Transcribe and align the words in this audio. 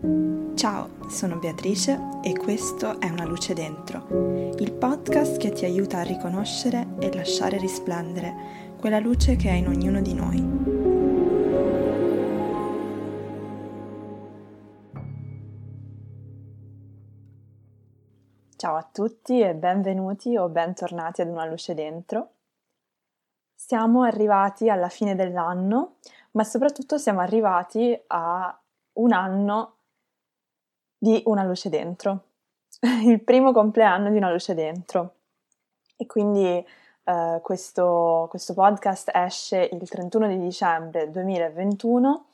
Ciao, 0.00 1.08
sono 1.08 1.40
Beatrice 1.40 2.20
e 2.22 2.36
questo 2.36 3.00
è 3.00 3.10
Una 3.10 3.24
luce 3.24 3.52
dentro, 3.52 4.06
il 4.56 4.72
podcast 4.72 5.38
che 5.38 5.50
ti 5.50 5.64
aiuta 5.64 5.98
a 5.98 6.02
riconoscere 6.02 6.86
e 7.00 7.12
lasciare 7.12 7.58
risplendere 7.58 8.76
quella 8.78 9.00
luce 9.00 9.34
che 9.34 9.48
è 9.48 9.54
in 9.54 9.66
ognuno 9.66 10.00
di 10.00 10.14
noi. 10.14 10.36
Ciao 18.54 18.76
a 18.76 18.88
tutti 18.92 19.40
e 19.40 19.56
benvenuti 19.56 20.36
o 20.36 20.48
bentornati 20.48 21.22
ad 21.22 21.28
Una 21.28 21.44
luce 21.44 21.74
dentro. 21.74 22.34
Siamo 23.52 24.02
arrivati 24.02 24.70
alla 24.70 24.90
fine 24.90 25.16
dell'anno, 25.16 25.96
ma 26.32 26.44
soprattutto 26.44 26.98
siamo 26.98 27.18
arrivati 27.18 28.00
a 28.06 28.56
un 28.92 29.12
anno 29.12 29.77
di 30.98 31.22
Una 31.26 31.44
luce 31.44 31.68
dentro, 31.68 32.24
il 33.04 33.22
primo 33.22 33.52
compleanno 33.52 34.10
di 34.10 34.16
Una 34.16 34.30
luce 34.30 34.54
dentro. 34.54 35.14
E 35.96 36.06
quindi 36.06 36.64
eh, 37.04 37.40
questo, 37.42 38.26
questo 38.28 38.54
podcast 38.54 39.10
esce 39.14 39.68
il 39.72 39.88
31 39.88 40.28
di 40.28 40.38
dicembre 40.38 41.10
2021, 41.10 42.26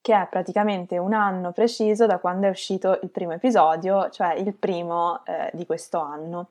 che 0.00 0.14
è 0.14 0.26
praticamente 0.30 0.98
un 0.98 1.12
anno 1.12 1.52
preciso 1.52 2.06
da 2.06 2.18
quando 2.18 2.46
è 2.46 2.50
uscito 2.50 2.98
il 3.02 3.10
primo 3.10 3.32
episodio, 3.32 4.08
cioè 4.10 4.34
il 4.34 4.54
primo 4.54 5.24
eh, 5.24 5.50
di 5.52 5.66
questo 5.66 5.98
anno. 5.98 6.50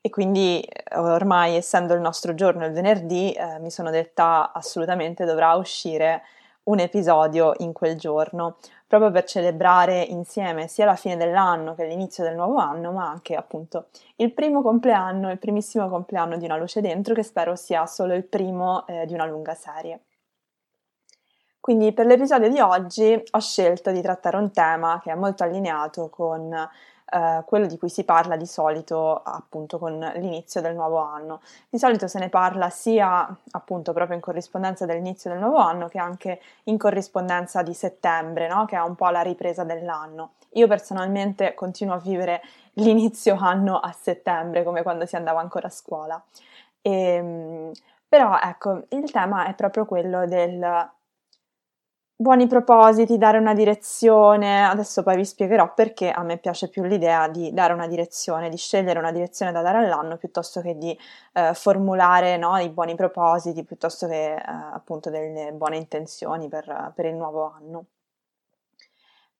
E 0.00 0.10
quindi 0.10 0.60
eh, 0.60 0.98
ormai, 0.98 1.56
essendo 1.56 1.94
il 1.94 2.00
nostro 2.00 2.34
giorno 2.34 2.66
il 2.66 2.72
venerdì, 2.72 3.32
eh, 3.32 3.58
mi 3.58 3.70
sono 3.70 3.90
detta 3.90 4.52
assolutamente 4.52 5.24
dovrà 5.24 5.54
uscire 5.54 6.22
un 6.64 6.78
episodio 6.78 7.52
in 7.58 7.72
quel 7.72 7.96
giorno 7.96 8.56
proprio 8.86 9.10
per 9.10 9.24
celebrare 9.24 10.02
insieme 10.02 10.68
sia 10.68 10.84
la 10.84 10.94
fine 10.94 11.16
dell'anno 11.16 11.74
che 11.74 11.84
l'inizio 11.84 12.22
del 12.22 12.36
nuovo 12.36 12.58
anno, 12.58 12.92
ma 12.92 13.08
anche 13.08 13.34
appunto 13.34 13.88
il 14.16 14.32
primo 14.32 14.62
compleanno, 14.62 15.30
il 15.30 15.38
primissimo 15.38 15.88
compleanno 15.88 16.36
di 16.36 16.44
Una 16.44 16.56
luce 16.56 16.80
dentro, 16.80 17.14
che 17.14 17.22
spero 17.22 17.56
sia 17.56 17.86
solo 17.86 18.14
il 18.14 18.24
primo 18.24 18.86
eh, 18.86 19.04
di 19.06 19.14
una 19.14 19.26
lunga 19.26 19.54
serie. 19.54 20.04
Quindi 21.60 21.92
per 21.92 22.06
l'episodio 22.06 22.50
di 22.50 22.60
oggi 22.60 23.20
ho 23.30 23.40
scelto 23.40 23.90
di 23.90 24.02
trattare 24.02 24.36
un 24.36 24.52
tema 24.52 25.00
che 25.02 25.10
è 25.10 25.14
molto 25.14 25.44
allineato 25.44 26.10
con 26.10 26.54
eh, 27.06 27.42
quello 27.44 27.66
di 27.66 27.76
cui 27.78 27.88
si 27.88 28.04
parla 28.04 28.36
di 28.36 28.46
solito 28.46 29.22
appunto 29.22 29.78
con 29.78 29.98
l'inizio 30.16 30.60
del 30.60 30.74
nuovo 30.74 30.98
anno. 30.98 31.40
Di 31.68 31.78
solito 31.78 32.08
se 32.08 32.18
ne 32.18 32.28
parla 32.28 32.70
sia 32.70 33.36
appunto 33.52 33.92
proprio 33.92 34.16
in 34.16 34.22
corrispondenza 34.22 34.86
dell'inizio 34.86 35.30
del 35.30 35.38
nuovo 35.38 35.58
anno 35.58 35.88
che 35.88 35.98
anche 35.98 36.40
in 36.64 36.78
corrispondenza 36.78 37.62
di 37.62 37.74
settembre, 37.74 38.48
no? 38.48 38.64
che 38.64 38.76
è 38.76 38.80
un 38.80 38.94
po' 38.94 39.08
la 39.10 39.20
ripresa 39.22 39.64
dell'anno. 39.64 40.32
Io 40.54 40.66
personalmente 40.66 41.54
continuo 41.54 41.94
a 41.94 41.98
vivere 41.98 42.42
l'inizio 42.74 43.36
anno 43.38 43.78
a 43.78 43.92
settembre 43.92 44.64
come 44.64 44.82
quando 44.82 45.06
si 45.06 45.16
andava 45.16 45.40
ancora 45.40 45.66
a 45.68 45.70
scuola. 45.70 46.22
E, 46.80 46.90
ehm, 46.90 47.72
però 48.08 48.38
ecco, 48.40 48.84
il 48.90 49.10
tema 49.10 49.46
è 49.46 49.54
proprio 49.54 49.84
quello 49.86 50.26
del 50.26 50.88
buoni 52.24 52.46
propositi, 52.46 53.18
dare 53.18 53.36
una 53.36 53.52
direzione. 53.52 54.64
Adesso 54.64 55.02
poi 55.02 55.16
vi 55.16 55.26
spiegherò 55.26 55.74
perché 55.74 56.10
a 56.10 56.22
me 56.22 56.38
piace 56.38 56.70
più 56.70 56.82
l'idea 56.82 57.28
di 57.28 57.52
dare 57.52 57.74
una 57.74 57.86
direzione, 57.86 58.48
di 58.48 58.56
scegliere 58.56 58.98
una 58.98 59.12
direzione 59.12 59.52
da 59.52 59.60
dare 59.60 59.76
all'anno 59.76 60.16
piuttosto 60.16 60.62
che 60.62 60.78
di 60.78 60.98
eh, 61.34 61.52
formulare 61.52 62.38
no, 62.38 62.56
i 62.56 62.70
buoni 62.70 62.94
propositi, 62.94 63.62
piuttosto 63.62 64.06
che 64.06 64.36
eh, 64.36 64.42
appunto 64.42 65.10
delle 65.10 65.52
buone 65.52 65.76
intenzioni 65.76 66.48
per, 66.48 66.92
per, 66.94 67.04
il 67.04 67.14
nuovo 67.14 67.52
anno. 67.58 67.84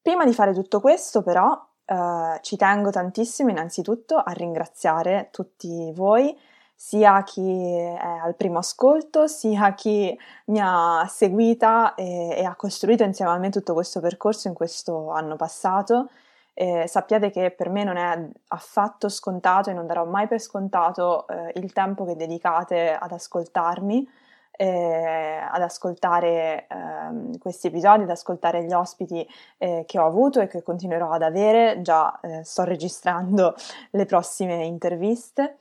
Prima 0.02 0.26
di 0.26 0.34
fare 0.34 0.52
tutto 0.52 0.80
questo, 0.80 1.22
però, 1.22 1.58
eh, 1.86 2.38
ci 2.42 2.56
tengo 2.58 2.90
tantissimo 2.90 3.48
innanzitutto 3.48 4.16
a 4.16 4.32
ringraziare 4.32 5.30
tutti 5.32 5.90
voi 5.94 6.38
sia 6.86 7.22
chi 7.22 7.78
è 7.78 7.96
al 8.22 8.34
primo 8.34 8.58
ascolto, 8.58 9.26
sia 9.26 9.72
chi 9.72 10.16
mi 10.46 10.60
ha 10.60 11.06
seguita 11.08 11.94
e, 11.94 12.34
e 12.36 12.44
ha 12.44 12.54
costruito 12.56 13.04
insieme 13.04 13.30
a 13.30 13.38
me 13.38 13.48
tutto 13.48 13.72
questo 13.72 14.00
percorso 14.00 14.48
in 14.48 14.54
questo 14.54 15.10
anno 15.10 15.34
passato. 15.34 16.10
Eh, 16.52 16.84
sappiate 16.86 17.30
che 17.30 17.50
per 17.52 17.70
me 17.70 17.84
non 17.84 17.96
è 17.96 18.28
affatto 18.48 19.08
scontato 19.08 19.70
e 19.70 19.72
non 19.72 19.86
darò 19.86 20.04
mai 20.04 20.28
per 20.28 20.40
scontato 20.40 21.26
eh, 21.26 21.52
il 21.54 21.72
tempo 21.72 22.04
che 22.04 22.16
dedicate 22.16 22.92
ad 22.94 23.12
ascoltarmi, 23.12 24.06
eh, 24.50 25.40
ad 25.50 25.62
ascoltare 25.62 26.66
ehm, 26.68 27.38
questi 27.38 27.68
episodi, 27.68 28.02
ad 28.02 28.10
ascoltare 28.10 28.62
gli 28.62 28.74
ospiti 28.74 29.26
eh, 29.56 29.84
che 29.86 29.98
ho 29.98 30.04
avuto 30.04 30.40
e 30.40 30.48
che 30.48 30.62
continuerò 30.62 31.12
ad 31.12 31.22
avere. 31.22 31.80
Già 31.80 32.20
eh, 32.20 32.44
sto 32.44 32.62
registrando 32.64 33.54
le 33.92 34.04
prossime 34.04 34.66
interviste. 34.66 35.56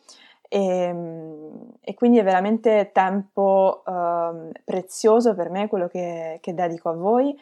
E, 0.53 0.59
ehm, 0.59 1.77
e, 1.81 1.95
quindi 1.95 2.19
è 2.19 2.23
veramente 2.23 2.91
tempo 2.93 3.81
uh, 3.85 4.51
prezioso 4.63 5.33
per 5.33 5.49
me 5.49 5.67
quello 5.67 5.87
che, 5.87 6.37
che 6.41 6.53
dedico 6.53 6.89
a 6.89 6.93
voi 6.93 7.35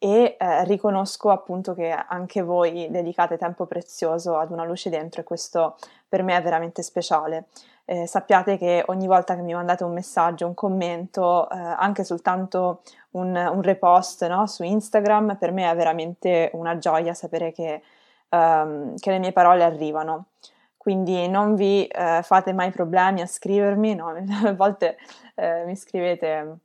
e 0.00 0.36
eh, 0.38 0.64
riconosco 0.64 1.30
appunto 1.30 1.74
che 1.74 1.90
anche 1.90 2.42
voi 2.42 2.88
dedicate 2.88 3.36
tempo 3.36 3.66
prezioso 3.66 4.36
ad 4.36 4.52
una 4.52 4.64
luce 4.64 4.90
dentro 4.90 5.22
e 5.22 5.24
questo 5.24 5.76
per 6.08 6.22
me 6.22 6.36
è 6.36 6.42
veramente 6.42 6.82
speciale. 6.82 7.46
Eh, 7.84 8.06
sappiate 8.06 8.58
che 8.58 8.84
ogni 8.86 9.06
volta 9.06 9.34
che 9.34 9.40
mi 9.42 9.54
mandate 9.54 9.82
un 9.82 9.92
messaggio, 9.94 10.46
un 10.46 10.54
commento, 10.54 11.48
eh, 11.50 11.56
anche 11.56 12.04
soltanto 12.04 12.82
un, 13.12 13.34
un 13.34 13.62
repost 13.62 14.24
no, 14.28 14.46
su 14.46 14.62
Instagram, 14.62 15.36
per 15.36 15.52
me 15.52 15.68
è 15.68 15.74
veramente 15.74 16.50
una 16.52 16.78
gioia 16.78 17.14
sapere 17.14 17.50
che, 17.50 17.82
um, 18.28 18.94
che 18.98 19.10
le 19.10 19.18
mie 19.18 19.32
parole 19.32 19.64
arrivano 19.64 20.26
quindi 20.88 21.28
non 21.28 21.54
vi 21.54 21.86
eh, 21.86 22.22
fate 22.22 22.54
mai 22.54 22.70
problemi 22.70 23.20
a 23.20 23.26
scrivermi, 23.26 23.94
no? 23.94 24.08
a 24.46 24.54
volte 24.54 24.96
eh, 25.34 25.64
mi 25.66 25.76
scrivete 25.76 26.60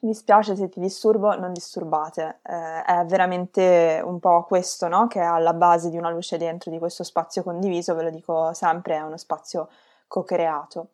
mi 0.00 0.14
spiace 0.14 0.56
se 0.56 0.68
ti 0.68 0.80
disturbo, 0.80 1.32
non 1.38 1.52
disturbate, 1.52 2.40
eh, 2.42 2.82
è 2.82 3.04
veramente 3.06 4.02
un 4.04 4.18
po' 4.18 4.42
questo 4.42 4.88
no? 4.88 5.06
che 5.06 5.20
è 5.20 5.24
alla 5.24 5.52
base 5.52 5.90
di 5.90 5.96
una 5.96 6.10
luce 6.10 6.38
dentro, 6.38 6.72
di 6.72 6.78
questo 6.78 7.04
spazio 7.04 7.44
condiviso, 7.44 7.94
ve 7.94 8.02
lo 8.02 8.10
dico 8.10 8.52
sempre, 8.52 8.96
è 8.96 9.00
uno 9.00 9.16
spazio 9.16 9.68
co-creato. 10.08 10.88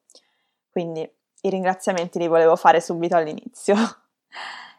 Quindi 0.70 1.10
i 1.40 1.48
ringraziamenti 1.48 2.18
li 2.18 2.28
volevo 2.28 2.54
fare 2.56 2.82
subito 2.82 3.16
all'inizio. 3.16 3.76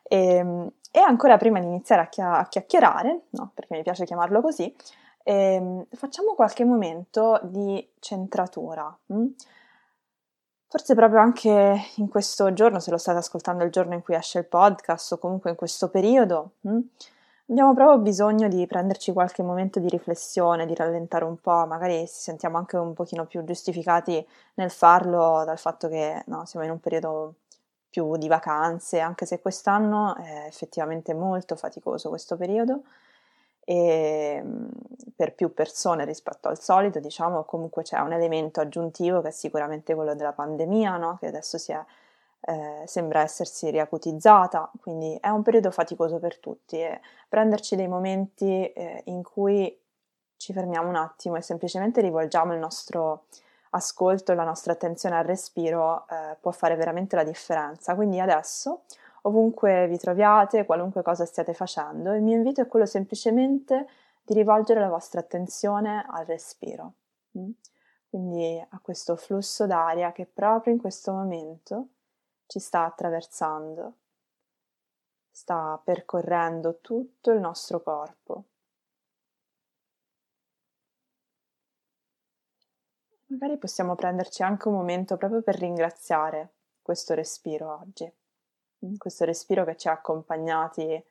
e, 0.04 0.36
ehm, 0.38 0.72
e, 0.92 1.00
ancora 1.00 1.38
prima 1.38 1.60
di 1.60 1.66
iniziare 1.66 2.04
a, 2.04 2.08
chia- 2.08 2.38
a 2.38 2.48
chiacchierare, 2.48 3.22
no? 3.32 3.50
perché 3.56 3.76
mi 3.76 3.82
piace 3.82 4.06
chiamarlo 4.06 4.42
così, 4.42 4.74
eh, 5.24 5.88
facciamo 5.92 6.34
qualche 6.36 6.66
momento 6.66 7.40
di 7.44 7.86
centratura. 8.00 8.96
Hm? 9.08 9.28
Forse 10.68 10.96
proprio 10.96 11.20
anche 11.20 11.82
in 11.96 12.10
questo 12.10 12.52
giorno, 12.54 12.80
se 12.80 12.92
lo 12.92 12.98
state 12.98 13.20
ascoltando 13.20 13.64
il 13.64 13.72
giorno 13.72 13.94
in 13.94 14.02
cui 14.02 14.16
esce 14.16 14.40
il 14.40 14.46
podcast 14.46 15.14
o 15.14 15.18
comunque 15.20 15.52
in 15.52 15.56
questo 15.56 15.90
periodo, 15.90 16.54
hm? 16.62 16.80
abbiamo 17.50 17.74
proprio 17.74 18.00
bisogno 18.00 18.48
di 18.48 18.66
prenderci 18.66 19.14
qualche 19.14 19.44
momento 19.44 19.80
di 19.80 19.88
riflessione, 19.88 20.66
di 20.66 20.74
rallentare 20.76 21.26
un 21.26 21.40
po', 21.40 21.66
magari 21.68 22.08
ci 22.08 22.14
sentiamo 22.14 22.58
anche 22.58 22.78
un 22.78 22.94
pochino 22.94 23.26
più 23.26 23.44
giustificati 23.44 24.26
nel 24.56 24.72
farlo 24.72 25.44
dal 25.46 25.60
fatto 25.60 25.88
che 25.88 26.24
no, 26.28 26.46
siamo 26.46 26.66
in 26.66 26.72
un 26.72 26.80
periodo 26.80 27.36
più 27.90 28.18
di 28.18 28.28
vacanze, 28.28 29.00
anche 29.00 29.28
se 29.28 29.40
quest'anno 29.40 30.16
è 30.16 30.46
effettivamente 30.48 31.14
molto 31.14 31.56
faticoso 31.56 32.10
questo 32.10 32.36
periodo 32.36 32.82
e 33.66 34.36
ehm, 34.38 34.70
per 35.16 35.34
più 35.34 35.54
persone 35.54 36.06
rispetto 36.06 36.48
al 36.48 36.60
solito, 36.60 37.00
diciamo, 37.00 37.44
comunque 37.44 37.84
c'è 37.84 38.00
un 38.00 38.14
elemento 38.14 38.60
aggiuntivo 38.60 39.22
che 39.22 39.30
è 39.30 39.32
sicuramente 39.32 39.96
quello 39.96 40.16
della 40.16 40.34
pandemia, 40.34 40.98
no? 40.98 41.18
che 41.20 41.28
adesso 41.28 41.58
è, 41.72 41.86
eh, 42.42 42.84
sembra 42.86 43.22
essersi 43.22 43.70
riacutizzata, 43.70 44.70
quindi 44.82 45.18
è 45.22 45.30
un 45.30 45.44
periodo 45.44 45.72
faticoso 45.72 46.20
per 46.20 46.38
tutti 46.40 46.80
e 46.80 47.00
prenderci 47.30 47.76
dei 47.76 47.88
momenti 47.88 48.72
eh, 48.72 49.02
in 49.06 49.24
cui 49.24 49.80
ci 50.38 50.52
fermiamo 50.52 50.90
un 50.90 50.96
attimo 50.96 51.38
e 51.38 51.42
semplicemente 51.42 52.02
rivolgiamo 52.02 52.54
il 52.54 52.60
nostro 52.60 53.26
ascolto, 53.70 54.34
la 54.34 54.44
nostra 54.44 54.74
attenzione 54.74 55.18
al 55.18 55.24
respiro 55.24 56.06
eh, 56.10 56.36
può 56.40 56.52
fare 56.52 56.76
veramente 56.76 57.16
la 57.16 57.24
differenza. 57.24 57.96
Quindi 57.96 58.20
adesso 58.20 58.82
ovunque 59.26 59.88
vi 59.88 59.98
troviate, 59.98 60.66
qualunque 60.66 61.02
cosa 61.02 61.26
stiate 61.26 61.54
facendo. 61.54 62.14
Il 62.14 62.22
mio 62.22 62.36
invito 62.36 62.62
è 62.62 62.68
quello 62.68 62.86
semplicemente 62.86 63.88
di 64.24 64.34
rivolgere 64.34 64.80
la 64.80 64.90
vostra 64.90 65.20
attenzione 65.20 66.06
al 66.08 66.26
respiro, 66.26 66.94
mm? 67.38 67.52
quindi 68.10 68.66
a 68.70 68.80
questo 68.80 69.16
flusso 69.16 69.66
d'aria 69.66 70.12
che 70.12 70.26
proprio 70.26 70.74
in 70.74 70.80
questo 70.80 71.12
momento 71.12 71.88
ci 72.48 72.60
sta 72.60 72.86
attraversando, 72.86 73.98
sta 75.30 75.80
percorrendo 75.84 76.80
tutto 76.82 77.32
il 77.32 77.40
nostro 77.40 77.82
corpo. 77.82 78.44
Magari 83.28 83.58
possiamo 83.58 83.96
prenderci 83.96 84.44
anche 84.44 84.68
un 84.68 84.76
momento 84.76 85.18
proprio 85.18 85.42
per 85.42 85.56
ringraziare 85.58 86.52
questo 86.82 87.16
respiro 87.16 87.80
oggi 87.82 88.12
questo 88.98 89.26
respiro 89.26 89.64
che 89.66 89.78
ci 89.78 89.88
ha 89.88 89.94
accompagnati 89.94 91.04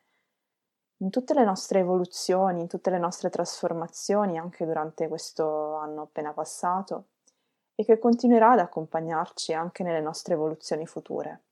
in 0.99 1.11
tutte 1.11 1.35
le 1.35 1.45
nostre 1.45 1.81
evoluzioni, 1.81 2.61
in 2.61 2.69
tutte 2.69 2.91
le 2.91 2.99
nostre 2.99 3.29
trasformazioni, 3.29 4.39
anche 4.39 4.65
durante 4.65 5.09
questo 5.09 5.75
anno 5.75 6.03
appena 6.03 6.33
passato, 6.33 7.07
e 7.75 7.85
che 7.85 7.99
continuerà 7.99 8.53
ad 8.53 8.61
accompagnarci 8.61 9.53
anche 9.53 9.83
nelle 9.83 10.01
nostre 10.01 10.35
evoluzioni 10.35 10.87
future. 10.87 11.43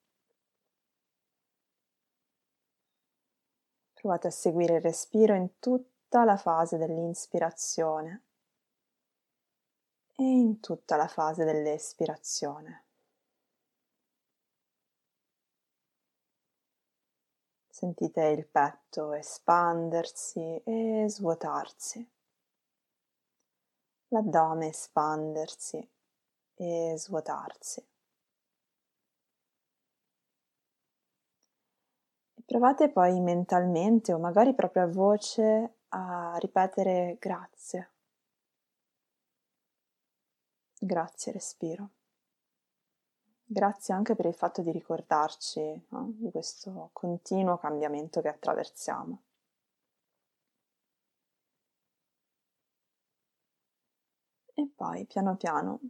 Provate 3.94 4.28
a 4.28 4.30
seguire 4.30 4.76
il 4.76 4.82
respiro 4.82 5.34
in 5.34 5.58
tutta 5.58 6.24
la 6.24 6.36
fase 6.36 6.78
dell'inspirazione 6.78 8.22
e 10.16 10.22
in 10.22 10.60
tutta 10.60 10.96
la 10.96 11.08
fase 11.08 11.44
dell'espirazione. 11.44 12.84
Sentite 17.80 18.26
il 18.26 18.46
petto 18.46 19.14
espandersi 19.14 20.60
e 20.64 21.06
svuotarsi, 21.08 22.06
l'addome 24.08 24.66
espandersi 24.66 25.90
e 26.56 26.94
svuotarsi. 26.98 27.80
E 32.34 32.42
provate 32.44 32.90
poi 32.90 33.18
mentalmente 33.18 34.12
o 34.12 34.18
magari 34.18 34.54
proprio 34.54 34.82
a 34.82 34.86
voce 34.86 35.76
a 35.88 36.36
ripetere 36.38 37.16
grazie. 37.18 37.92
Grazie 40.78 41.32
respiro. 41.32 41.88
Grazie 43.52 43.94
anche 43.94 44.14
per 44.14 44.26
il 44.26 44.34
fatto 44.34 44.62
di 44.62 44.70
ricordarci 44.70 45.86
no, 45.88 46.12
di 46.14 46.30
questo 46.30 46.90
continuo 46.92 47.58
cambiamento 47.58 48.20
che 48.20 48.28
attraversiamo. 48.28 49.22
E 54.54 54.70
poi 54.72 55.04
piano 55.04 55.34
piano 55.34 55.80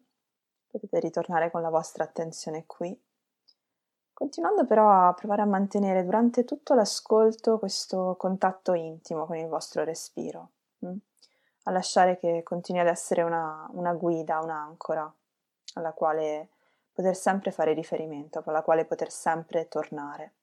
potete 0.68 1.00
ritornare 1.00 1.50
con 1.50 1.60
la 1.60 1.68
vostra 1.68 2.02
attenzione 2.02 2.64
qui, 2.64 2.98
continuando 4.14 4.64
però 4.64 4.88
a 5.08 5.12
provare 5.12 5.42
a 5.42 5.44
mantenere 5.44 6.02
durante 6.02 6.46
tutto 6.46 6.72
l'ascolto 6.72 7.58
questo 7.58 8.16
contatto 8.16 8.72
intimo 8.72 9.26
con 9.26 9.36
il 9.36 9.48
vostro 9.48 9.84
respiro, 9.84 10.52
hm? 10.78 10.96
a 11.64 11.70
lasciare 11.72 12.16
che 12.16 12.42
continui 12.42 12.80
ad 12.80 12.86
essere 12.86 13.20
una, 13.20 13.68
una 13.72 13.92
guida, 13.92 14.40
un'ancora 14.40 15.14
alla 15.74 15.92
quale 15.92 16.48
poter 17.00 17.16
sempre 17.16 17.50
fare 17.50 17.72
riferimento, 17.72 18.42
alla 18.44 18.62
quale 18.62 18.84
poter 18.84 19.10
sempre 19.10 19.68
tornare. 19.68 20.34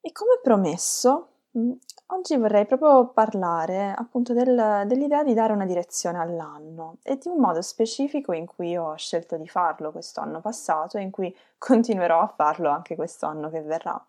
E 0.00 0.12
come 0.12 0.38
promesso, 0.40 1.28
mm, 1.58 1.72
oggi 2.06 2.36
vorrei 2.36 2.66
proprio 2.66 3.08
parlare 3.08 3.92
appunto 3.96 4.32
del, 4.32 4.84
dell'idea 4.86 5.24
di 5.24 5.34
dare 5.34 5.52
una 5.52 5.66
direzione 5.66 6.18
all'anno 6.18 6.98
e 7.02 7.18
di 7.18 7.28
un 7.28 7.38
modo 7.38 7.60
specifico 7.62 8.32
in 8.32 8.46
cui 8.46 8.76
ho 8.76 8.94
scelto 8.96 9.36
di 9.36 9.48
farlo 9.48 9.90
questo 9.90 10.20
anno 10.20 10.40
passato 10.40 10.98
e 10.98 11.02
in 11.02 11.10
cui 11.10 11.36
continuerò 11.58 12.20
a 12.20 12.28
farlo 12.28 12.70
anche 12.70 12.94
questo 12.94 13.26
anno 13.26 13.50
che 13.50 13.60
verrà. 13.62 14.00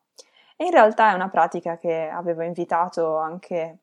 E 0.55 0.65
in 0.65 0.71
realtà 0.71 1.11
è 1.11 1.15
una 1.15 1.29
pratica 1.29 1.77
che 1.77 2.07
avevo 2.07 2.43
invitato 2.43 3.17
anche 3.17 3.79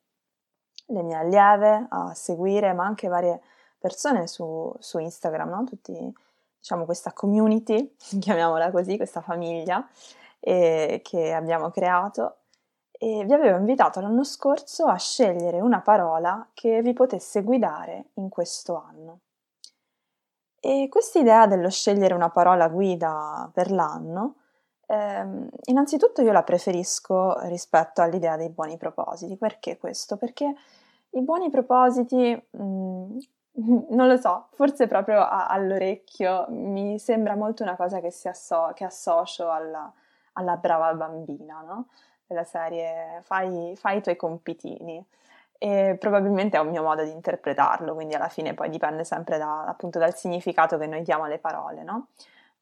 le 0.87 1.03
mie 1.03 1.17
allieve 1.17 1.87
a 1.89 2.15
seguire, 2.15 2.73
ma 2.73 2.85
anche 2.85 3.09
varie 3.09 3.41
persone 3.79 4.27
su, 4.27 4.73
su 4.79 4.99
Instagram, 4.99 5.49
no? 5.49 5.65
Tutti, 5.65 6.15
diciamo, 6.59 6.85
questa 6.85 7.13
community, 7.13 7.95
chiamiamola 8.21 8.71
così, 8.71 8.97
questa 8.97 9.21
famiglia 9.21 9.87
eh, 10.41 11.01
che 11.03 11.33
abbiamo 11.33 11.71
creato. 11.71 12.39
E 12.99 13.25
vi 13.25 13.33
avevo 13.35 13.59
invitato 13.59 14.01
l'anno 14.01 14.25
scorso 14.25 14.87
a 14.87 14.97
scegliere 14.97 15.61
una 15.61 15.83
parola 15.83 16.49
che 16.55 16.81
vi 16.81 16.95
potesse 16.95 17.43
guidare 17.43 18.07
in 18.15 18.31
questo 18.31 18.83
anno. 18.83 19.21
E 20.59 20.89
questa 20.91 21.19
idea 21.19 21.47
dello 21.47 21.69
scegliere 21.71 22.15
una 22.15 22.31
parola 22.31 22.69
guida 22.69 23.51
per 23.53 23.71
l'anno, 23.71 24.37
ehm, 24.87 25.49
innanzitutto 25.65 26.23
io 26.23 26.33
la 26.33 26.43
preferisco 26.43 27.39
rispetto 27.43 28.01
all'idea 28.03 28.37
dei 28.37 28.49
buoni 28.49 28.77
propositi. 28.79 29.37
Perché 29.37 29.77
questo? 29.77 30.17
Perché 30.17 30.55
i 31.11 31.23
buoni 31.23 31.51
propositi 31.51 32.49
mh, 32.51 33.19
non 33.91 34.07
lo 34.07 34.17
so, 34.17 34.49
forse 34.53 34.87
proprio 34.87 35.21
a, 35.21 35.47
all'orecchio 35.47 36.47
mi 36.49 36.99
sembra 36.99 37.35
molto 37.35 37.63
una 37.63 37.77
cosa 37.77 38.01
che, 38.01 38.13
asso- 38.29 38.73
che 38.75 38.85
associo 38.85 39.51
alla, 39.51 39.91
alla, 40.35 40.57
brava 40.57 40.93
bambina, 40.95 41.63
no? 41.63 41.89
Della 42.27 42.45
serie 42.45 43.21
fai, 43.23 43.75
fai 43.77 43.99
i 43.99 44.03
tuoi 44.03 44.17
compitini. 44.17 45.05
E 45.59 45.97
probabilmente 45.99 46.59
è 46.59 46.61
un 46.61 46.69
mio 46.69 46.83
modo 46.83 47.03
di 47.03 47.11
interpretarlo, 47.11 47.95
quindi 47.95 48.15
alla 48.15 48.29
fine 48.29 48.53
poi 48.53 48.69
dipende 48.69 49.05
sempre 49.05 49.39
da, 49.39 49.65
appunto 49.65 49.99
dal 49.99 50.15
significato 50.15 50.77
che 50.77 50.87
noi 50.87 51.03
diamo 51.03 51.25
alle 51.25 51.39
parole, 51.39 51.83
no? 51.83 52.09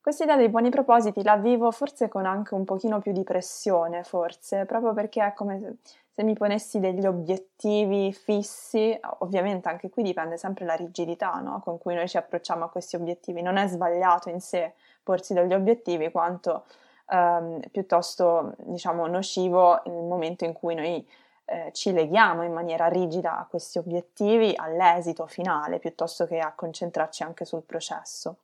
Questa 0.00 0.25
idea 0.25 0.37
dei 0.37 0.50
buoni 0.50 0.70
propositi 0.70 1.23
la 1.23 1.37
vivo 1.37 1.70
forse 1.73 2.08
con 2.08 2.26
anche 2.26 2.55
un 2.55 2.64
pochino 2.64 3.00
più 3.00 3.12
di 3.12 3.25
pressione, 3.25 4.05
forse, 4.05 4.64
proprio 4.67 4.93
perché 4.93 5.25
è 5.25 5.32
come 5.32 5.79
se 6.14 6.22
mi 6.22 6.34
ponessi 6.34 6.78
degli 6.78 7.05
obiettivi 7.05 8.12
fissi, 8.12 8.96
ovviamente 9.19 9.69
anche 9.69 9.90
qui 9.90 10.05
dipende 10.05 10.37
sempre 10.37 10.64
la 10.64 10.75
rigidità 10.75 11.40
no? 11.40 11.61
con 11.61 11.76
cui 11.78 11.94
noi 11.94 12.08
ci 12.08 12.16
approcciamo 12.16 12.64
a 12.64 12.70
questi 12.70 12.94
obiettivi. 12.94 13.43
Non 13.43 13.56
è 13.56 13.66
sbagliato 13.66 14.28
in 14.28 14.40
sé 14.40 14.75
porsi 15.02 15.34
degli 15.34 15.52
obiettivi 15.52 16.12
quanto 16.12 16.66
ehm, 17.11 17.62
piuttosto 17.72 18.55
diciamo 18.58 19.08
nocivo 19.08 19.82
nel 19.87 20.05
momento 20.05 20.44
in 20.44 20.52
cui 20.52 20.76
noi 20.76 21.05
eh, 21.46 21.70
ci 21.72 21.93
leghiamo 21.93 22.44
in 22.44 22.52
maniera 22.52 22.87
rigida 22.87 23.37
a 23.37 23.46
questi 23.46 23.78
obiettivi, 23.78 24.52
all'esito 24.55 25.26
finale, 25.26 25.81
piuttosto 25.81 26.26
che 26.26 26.38
a 26.38 26.52
concentrarci 26.55 27.25
anche 27.25 27.44
sul 27.44 27.64
processo. 27.64 28.37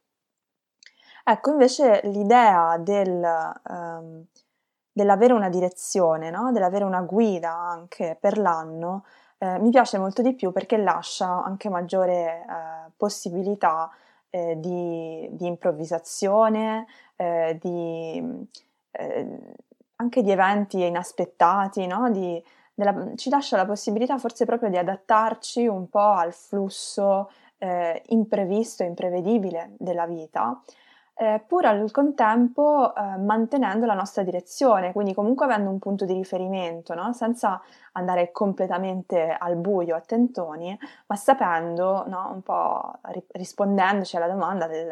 Ecco, 1.23 1.51
invece 1.51 2.01
l'idea 2.03 2.77
del, 2.79 3.53
um, 3.69 4.25
dell'avere 4.93 5.33
una 5.33 5.49
direzione, 5.49 6.31
no? 6.31 6.53
dell'avere 6.53 6.85
una 6.85 7.03
guida 7.03 7.53
anche 7.53 8.17
per 8.19 8.39
l'anno, 8.39 9.05
eh, 9.39 9.59
mi 9.59 9.71
piace 9.71 9.99
molto 9.99 10.23
di 10.23 10.35
più 10.35 10.53
perché 10.53 10.77
lascia 10.77 11.43
anche 11.43 11.69
maggiore 11.69 12.45
eh, 12.45 12.91
possibilità 12.97 13.91
eh, 14.31 14.59
di, 14.59 15.29
di, 15.33 15.47
improvvisazione, 15.47 16.87
eh, 17.17 17.57
di, 17.61 18.47
eh, 18.91 19.39
anche 19.97 20.23
di 20.23 20.31
eventi 20.31 20.85
inaspettati, 20.85 21.87
no? 21.87 22.11
di, 22.11 22.43
della, 22.75 23.13
ci 23.17 23.31
lascia 23.31 23.57
la 23.57 23.67
possibilità 23.67 24.19
forse 24.19 24.45
proprio 24.45 24.71
di 24.71 24.77
adattarci 24.77 25.67
un 25.67 25.89
po' 25.89 26.13
al 26.13 26.33
flusso 26.33 27.31
eh, 27.59 28.03
imprevisto, 28.09 28.83
imprevedibile 28.83 29.75
della 29.79 30.07
vita 30.07 30.61
eh, 31.21 31.39
pur 31.47 31.67
al 31.67 31.91
contempo 31.91 32.95
eh, 32.95 33.19
mantenendo 33.19 33.85
la 33.85 33.93
nostra 33.93 34.23
direzione, 34.23 34.93
quindi 34.95 35.13
comunque 35.13 35.45
avendo 35.45 35.69
un 35.69 35.79
punto 35.79 36.07
di 36.07 36.15
riferimento, 36.15 36.95
no? 36.95 37.13
senza 37.13 37.61
andare 37.93 38.33
completamente 38.33 39.37
al 39.39 39.57
buio, 39.57 39.97
a 39.97 40.01
tentoni, 40.01 40.79
ma 41.07 41.17
sapendo, 41.17 42.05
no? 42.07 42.31
un 42.33 42.41
po' 42.41 42.93
ri- 43.13 43.27
rispondendoci 43.33 44.17
alla 44.17 44.29
domanda 44.29 44.67
del 44.67 44.91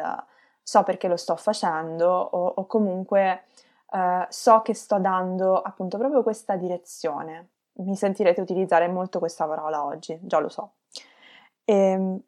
so 0.61 0.83
perché 0.83 1.07
lo 1.07 1.17
sto 1.17 1.35
facendo 1.35 2.07
o, 2.07 2.45
o 2.57 2.65
comunque 2.67 3.45
eh, 3.91 4.27
so 4.29 4.61
che 4.61 4.75
sto 4.75 4.99
dando 4.99 5.59
appunto 5.59 5.97
proprio 5.97 6.21
questa 6.21 6.55
direzione. 6.57 7.49
Mi 7.79 7.95
sentirete 7.95 8.39
utilizzare 8.39 8.87
molto 8.87 9.17
questa 9.17 9.47
parola 9.47 9.83
oggi, 9.83 10.19
già 10.21 10.37
lo 10.37 10.49
so. 10.49 10.73
E, 11.65 11.73
ehm, 11.73 12.21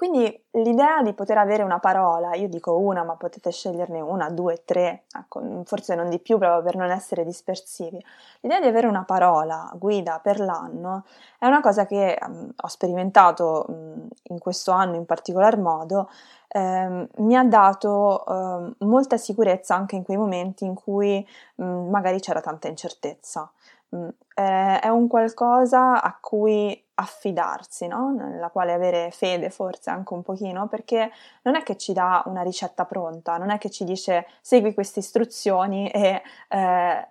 quindi 0.00 0.44
l'idea 0.52 1.02
di 1.02 1.12
poter 1.12 1.36
avere 1.36 1.62
una 1.62 1.78
parola, 1.78 2.34
io 2.34 2.48
dico 2.48 2.74
una, 2.78 3.04
ma 3.04 3.16
potete 3.16 3.50
sceglierne 3.50 4.00
una, 4.00 4.30
due, 4.30 4.62
tre, 4.64 5.02
ecco, 5.14 5.60
forse 5.66 5.94
non 5.94 6.08
di 6.08 6.18
più 6.18 6.38
proprio 6.38 6.62
per 6.62 6.74
non 6.74 6.90
essere 6.90 7.22
dispersivi. 7.22 8.02
L'idea 8.40 8.60
di 8.60 8.66
avere 8.66 8.86
una 8.86 9.04
parola 9.04 9.70
guida 9.74 10.18
per 10.22 10.40
l'anno 10.40 11.04
è 11.38 11.44
una 11.46 11.60
cosa 11.60 11.84
che 11.84 12.18
um, 12.26 12.50
ho 12.56 12.68
sperimentato 12.68 13.66
um, 13.68 14.08
in 14.22 14.38
questo 14.38 14.70
anno 14.70 14.96
in 14.96 15.04
particolar 15.04 15.58
modo, 15.58 16.08
um, 16.54 17.06
mi 17.16 17.36
ha 17.36 17.44
dato 17.44 18.74
molta 18.78 19.18
sicurezza 19.18 19.74
anche 19.74 19.96
in 19.96 20.04
quei 20.04 20.16
momenti 20.16 20.64
in 20.64 20.72
cui 20.72 21.28
mm, 21.60 21.90
magari 21.90 22.20
c'era 22.20 22.40
tanta 22.40 22.68
incertezza. 22.68 23.50
Mm, 23.94 24.08
è 24.32 24.88
un 24.88 25.08
qualcosa 25.08 26.00
a 26.00 26.16
cui 26.18 26.82
affidarsi, 27.00 27.86
no? 27.86 28.12
nella 28.12 28.50
quale 28.50 28.72
avere 28.72 29.10
fede 29.10 29.50
forse 29.50 29.90
anche 29.90 30.12
un 30.14 30.22
pochino, 30.22 30.68
perché 30.68 31.10
non 31.42 31.56
è 31.56 31.62
che 31.62 31.76
ci 31.76 31.92
dà 31.92 32.22
una 32.26 32.42
ricetta 32.42 32.84
pronta, 32.84 33.36
non 33.38 33.50
è 33.50 33.58
che 33.58 33.70
ci 33.70 33.84
dice 33.84 34.26
segui 34.40 34.74
queste 34.74 35.00
istruzioni 35.00 35.90
e 35.90 36.22
eh, 36.48 37.08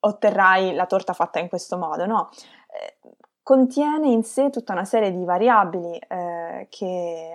otterrai 0.00 0.74
la 0.74 0.86
torta 0.86 1.12
fatta 1.12 1.38
in 1.38 1.48
questo 1.48 1.76
modo, 1.76 2.06
no? 2.06 2.30
Eh, 2.68 2.96
contiene 3.42 4.08
in 4.08 4.24
sé 4.24 4.50
tutta 4.50 4.72
una 4.72 4.84
serie 4.84 5.12
di 5.12 5.24
variabili 5.24 5.96
eh, 5.98 6.66
che 6.70 7.32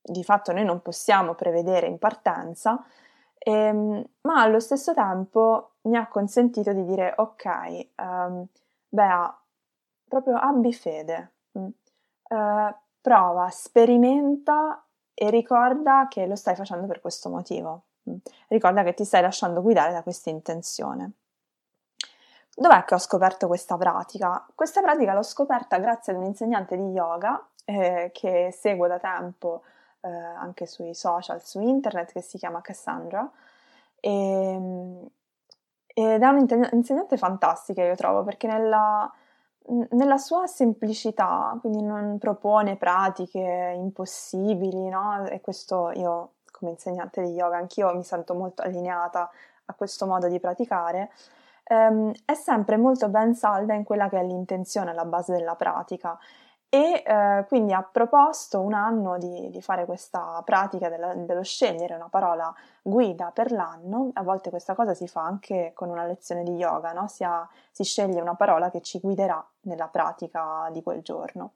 di 0.00 0.24
fatto 0.24 0.52
noi 0.52 0.64
non 0.64 0.80
possiamo 0.80 1.34
prevedere 1.34 1.86
in 1.86 1.98
partenza, 1.98 2.82
ehm, 3.38 4.04
ma 4.22 4.42
allo 4.42 4.60
stesso 4.60 4.94
tempo 4.94 5.72
mi 5.82 5.96
ha 5.96 6.08
consentito 6.08 6.72
di 6.72 6.84
dire 6.84 7.14
ok, 7.16 7.88
um, 7.96 8.46
Bea, 8.88 9.43
proprio 10.14 10.36
abbi 10.36 10.72
fede, 10.72 11.32
uh, 11.52 12.74
prova, 13.00 13.48
sperimenta 13.50 14.84
e 15.12 15.30
ricorda 15.30 16.06
che 16.08 16.26
lo 16.26 16.36
stai 16.36 16.54
facendo 16.54 16.86
per 16.86 17.00
questo 17.00 17.28
motivo. 17.28 17.82
Mm. 18.08 18.16
Ricorda 18.48 18.84
che 18.84 18.94
ti 18.94 19.04
stai 19.04 19.22
lasciando 19.22 19.60
guidare 19.60 19.92
da 19.92 20.02
questa 20.02 20.30
intenzione. 20.30 21.12
Dov'è 22.56 22.84
che 22.84 22.94
ho 22.94 22.98
scoperto 22.98 23.48
questa 23.48 23.76
pratica? 23.76 24.46
Questa 24.54 24.80
pratica 24.80 25.14
l'ho 25.14 25.24
scoperta 25.24 25.78
grazie 25.78 26.12
ad 26.12 26.20
un 26.20 26.26
insegnante 26.26 26.76
di 26.76 26.90
yoga 26.90 27.44
eh, 27.64 28.10
che 28.12 28.54
seguo 28.56 28.86
da 28.86 29.00
tempo 29.00 29.62
eh, 30.00 30.08
anche 30.08 30.66
sui 30.66 30.94
social, 30.94 31.42
su 31.42 31.60
internet, 31.60 32.12
che 32.12 32.20
si 32.20 32.38
chiama 32.38 32.60
Cassandra. 32.60 33.28
E, 33.98 34.10
ehm, 34.10 35.08
ed 35.86 36.22
è 36.22 36.26
un'insegnante 36.26 37.16
fantastica, 37.16 37.82
io 37.82 37.94
trovo, 37.94 38.22
perché 38.24 38.46
nella, 38.46 39.12
nella 39.90 40.18
sua 40.18 40.46
semplicità, 40.46 41.56
quindi 41.60 41.82
non 41.82 42.18
propone 42.18 42.76
pratiche 42.76 43.74
impossibili, 43.76 44.88
no? 44.88 45.26
E 45.26 45.40
questo 45.40 45.90
io, 45.94 46.32
come 46.50 46.72
insegnante 46.72 47.22
di 47.22 47.30
yoga, 47.30 47.56
anch'io 47.56 47.94
mi 47.94 48.04
sento 48.04 48.34
molto 48.34 48.62
allineata 48.62 49.30
a 49.66 49.74
questo 49.74 50.06
modo 50.06 50.28
di 50.28 50.38
praticare 50.38 51.10
ehm, 51.64 52.12
è 52.24 52.34
sempre 52.34 52.76
molto 52.76 53.08
ben 53.08 53.34
salda 53.34 53.74
in 53.74 53.84
quella 53.84 54.08
che 54.08 54.18
è 54.20 54.24
l'intenzione 54.24 54.90
alla 54.90 55.04
base 55.04 55.32
della 55.32 55.54
pratica 55.54 56.18
e 56.74 57.04
eh, 57.06 57.44
quindi 57.46 57.72
ha 57.72 57.84
proposto 57.88 58.60
un 58.60 58.72
anno 58.72 59.16
di, 59.16 59.48
di 59.48 59.62
fare 59.62 59.84
questa 59.84 60.42
pratica 60.44 60.88
della, 60.88 61.14
dello 61.14 61.44
scegliere 61.44 61.94
una 61.94 62.08
parola 62.10 62.52
guida 62.82 63.30
per 63.32 63.52
l'anno, 63.52 64.10
a 64.14 64.24
volte 64.24 64.50
questa 64.50 64.74
cosa 64.74 64.92
si 64.92 65.06
fa 65.06 65.22
anche 65.22 65.70
con 65.72 65.88
una 65.88 66.04
lezione 66.04 66.42
di 66.42 66.56
yoga, 66.56 66.90
no? 66.90 67.06
si, 67.06 67.22
ha, 67.22 67.48
si 67.70 67.84
sceglie 67.84 68.20
una 68.20 68.34
parola 68.34 68.70
che 68.70 68.80
ci 68.80 68.98
guiderà 68.98 69.40
nella 69.60 69.86
pratica 69.86 70.68
di 70.72 70.82
quel 70.82 71.02
giorno. 71.02 71.52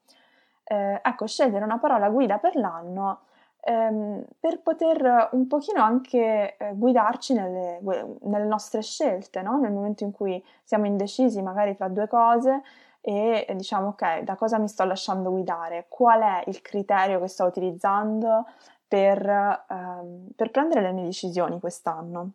Eh, 0.63 1.01
ecco, 1.03 1.27
scegliere 1.27 1.65
una 1.65 1.79
parola 1.79 2.09
guida 2.11 2.39
per 2.39 2.55
l'anno 2.55 3.23
ehm, 3.61 4.23
per 4.39 4.61
poter 4.61 5.31
un 5.33 5.49
pochino 5.49 5.83
anche 5.83 6.57
eh, 6.57 6.75
guidarci 6.75 7.35
nelle, 7.35 7.81
nelle, 8.21 8.45
nostre 8.45 8.83
scelte, 8.83 9.43
no? 9.43 9.59
nel 9.59 9.73
momento 9.73 10.05
in 10.05 10.13
cui 10.13 10.41
siamo 10.63 10.87
indecisi 10.87 11.43
magari 11.43 11.75
tra 11.75 11.89
due 11.89 12.07
cose 12.07 12.63
e 13.01 13.47
diciamo 13.57 13.89
ok, 13.89 14.21
da 14.21 14.37
cosa 14.37 14.59
mi 14.59 14.69
sto 14.69 14.85
lasciando 14.85 15.31
guidare, 15.31 15.87
qual 15.89 16.21
è 16.21 16.43
il 16.47 16.61
criterio 16.63 17.21
che 17.21 17.29
sto 17.29 17.45
utilizzando 17.45 18.47
per, 18.87 19.27
ehm, 19.69 20.29
per 20.35 20.51
prendere 20.51 20.81
le 20.83 20.93
mie 20.93 21.05
decisioni 21.05 21.61
quest'anno. 21.61 22.31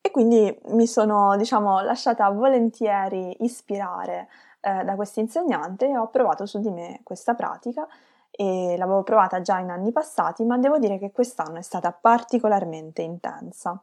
E 0.00 0.10
quindi 0.10 0.56
mi 0.66 0.86
sono, 0.86 1.36
diciamo, 1.36 1.80
lasciata 1.80 2.30
volentieri 2.30 3.36
ispirare 3.40 4.28
eh, 4.60 4.84
da 4.84 4.94
questo 4.94 5.20
insegnante 5.20 5.88
e 5.88 5.96
ho 5.96 6.08
provato 6.08 6.46
su 6.46 6.60
di 6.60 6.70
me 6.70 7.00
questa 7.02 7.34
pratica 7.34 7.86
e 8.30 8.76
l'avevo 8.78 9.02
provata 9.02 9.40
già 9.40 9.58
in 9.58 9.70
anni 9.70 9.90
passati, 9.92 10.44
ma 10.44 10.58
devo 10.58 10.78
dire 10.78 10.98
che 10.98 11.10
quest'anno 11.10 11.58
è 11.58 11.62
stata 11.62 11.90
particolarmente 11.90 13.02
intensa. 13.02 13.80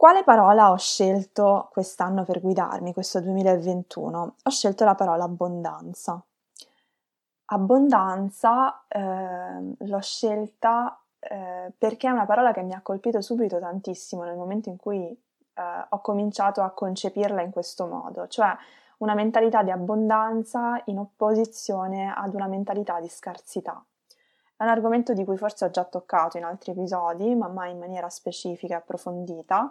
Quale 0.00 0.24
parola 0.24 0.70
ho 0.70 0.78
scelto 0.78 1.68
quest'anno 1.70 2.24
per 2.24 2.40
guidarmi, 2.40 2.94
questo 2.94 3.20
2021? 3.20 4.34
Ho 4.42 4.50
scelto 4.50 4.86
la 4.86 4.94
parola 4.94 5.24
abbondanza. 5.24 6.18
Abbondanza 7.44 8.86
eh, 8.88 9.74
l'ho 9.76 10.00
scelta 10.00 10.98
eh, 11.18 11.70
perché 11.76 12.08
è 12.08 12.12
una 12.12 12.24
parola 12.24 12.50
che 12.52 12.62
mi 12.62 12.72
ha 12.72 12.80
colpito 12.80 13.20
subito 13.20 13.58
tantissimo 13.58 14.22
nel 14.22 14.38
momento 14.38 14.70
in 14.70 14.78
cui 14.78 15.04
eh, 15.04 15.86
ho 15.86 16.00
cominciato 16.00 16.62
a 16.62 16.70
concepirla 16.70 17.42
in 17.42 17.50
questo 17.50 17.84
modo, 17.84 18.26
cioè 18.26 18.56
una 19.00 19.12
mentalità 19.12 19.62
di 19.62 19.70
abbondanza 19.70 20.80
in 20.86 20.96
opposizione 20.96 22.10
ad 22.10 22.32
una 22.32 22.46
mentalità 22.46 23.00
di 23.00 23.08
scarsità. 23.10 23.84
È 24.60 24.64
un 24.64 24.68
argomento 24.68 25.14
di 25.14 25.24
cui 25.24 25.38
forse 25.38 25.64
ho 25.64 25.70
già 25.70 25.84
toccato 25.84 26.36
in 26.36 26.44
altri 26.44 26.72
episodi, 26.72 27.34
ma 27.34 27.48
mai 27.48 27.70
in 27.70 27.78
maniera 27.78 28.10
specifica 28.10 28.74
e 28.74 28.76
approfondita. 28.76 29.70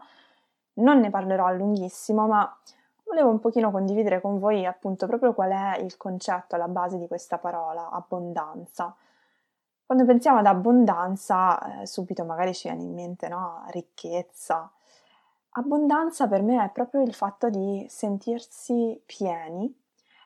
Non 0.74 1.00
ne 1.00 1.12
parlerò 1.12 1.46
a 1.46 1.51
lunghissimo, 1.51 2.25
ma 2.25 2.58
volevo 3.03 3.29
un 3.29 3.38
pochino 3.38 3.69
condividere 3.69 4.19
con 4.19 4.39
voi 4.39 4.65
appunto 4.65 5.05
proprio 5.05 5.36
qual 5.36 5.51
è 5.51 5.77
il 5.77 5.96
concetto 5.96 6.55
alla 6.55 6.67
base 6.67 6.98
di 6.98 7.05
questa 7.05 7.38
parola, 7.38 7.91
abbondanza. 7.91 8.96
Quando 9.86 10.05
pensiamo 10.05 10.39
ad 10.39 10.48
abbondanza, 10.48 11.81
eh, 11.81 11.86
subito 11.86 12.25
magari 12.25 12.55
ci 12.55 12.67
viene 12.67 12.81
in 12.81 12.96
mente 12.96 13.27
no? 13.27 13.65
ricchezza, 13.67 14.72
Abbondanza 15.51 16.27
per 16.27 16.41
me 16.41 16.63
è 16.63 16.69
proprio 16.69 17.01
il 17.01 17.13
fatto 17.13 17.51
di 17.51 17.86
sentirsi 17.89 19.00
pieni 19.05 19.72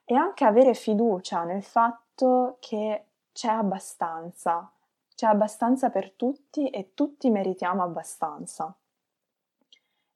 e 0.06 0.16
anche 0.16 0.46
avere 0.46 0.74
fiducia 0.74 1.44
nel 1.44 1.64
fatto 1.64 2.58
che 2.62 3.06
c'è 3.34 3.50
abbastanza, 3.50 4.72
c'è 5.16 5.26
abbastanza 5.26 5.90
per 5.90 6.12
tutti 6.12 6.70
e 6.70 6.94
tutti 6.94 7.30
meritiamo 7.30 7.84
abbastanza. 7.84 8.74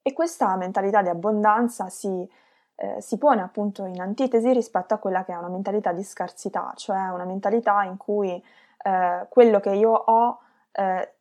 E 0.01 0.13
questa 0.13 0.55
mentalità 0.55 1.01
di 1.01 1.09
abbondanza 1.09 1.89
si, 1.89 2.25
eh, 2.75 3.01
si 3.01 3.17
pone 3.17 3.41
appunto 3.41 3.83
in 3.85 3.99
antitesi 3.99 4.53
rispetto 4.53 4.93
a 4.93 4.99
quella 4.99 5.25
che 5.25 5.33
è 5.33 5.35
una 5.35 5.49
mentalità 5.49 5.91
di 5.91 6.03
scarsità, 6.03 6.71
cioè 6.75 7.09
una 7.09 7.25
mentalità 7.25 7.83
in 7.83 7.97
cui 7.97 8.41
eh, 8.83 9.25
quello 9.27 9.59
che 9.59 9.71
io 9.71 9.91
ho 9.91 10.39
eh, 10.71 11.13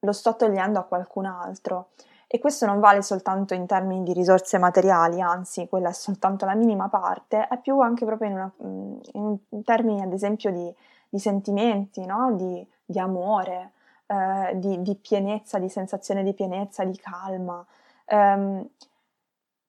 lo 0.00 0.12
sto 0.12 0.34
togliendo 0.34 0.80
a 0.80 0.84
qualcun 0.84 1.26
altro. 1.26 1.90
E 2.26 2.38
questo 2.38 2.64
non 2.64 2.80
vale 2.80 3.02
soltanto 3.02 3.52
in 3.52 3.66
termini 3.66 4.02
di 4.02 4.14
risorse 4.14 4.56
materiali, 4.56 5.20
anzi, 5.20 5.68
quella 5.68 5.90
è 5.90 5.92
soltanto 5.92 6.46
la 6.46 6.54
minima 6.54 6.88
parte, 6.88 7.46
è 7.46 7.60
più 7.60 7.78
anche 7.78 8.06
proprio 8.06 8.28
in, 8.30 8.34
una, 8.34 8.52
mm, 8.64 8.98
in 9.12 9.64
termini, 9.64 10.00
ad 10.00 10.14
esempio, 10.14 10.50
di, 10.50 10.74
di 11.12 11.18
sentimenti, 11.18 12.06
no? 12.06 12.32
di, 12.36 12.66
di, 12.86 12.98
amore, 12.98 13.72
eh, 14.06 14.52
di, 14.54 14.80
di, 14.80 14.94
pienezza, 14.96 15.58
di 15.58 15.68
sensazione 15.68 16.22
di 16.22 16.32
pienezza, 16.32 16.84
di 16.84 16.96
calma. 16.96 17.62
Um, 18.06 18.66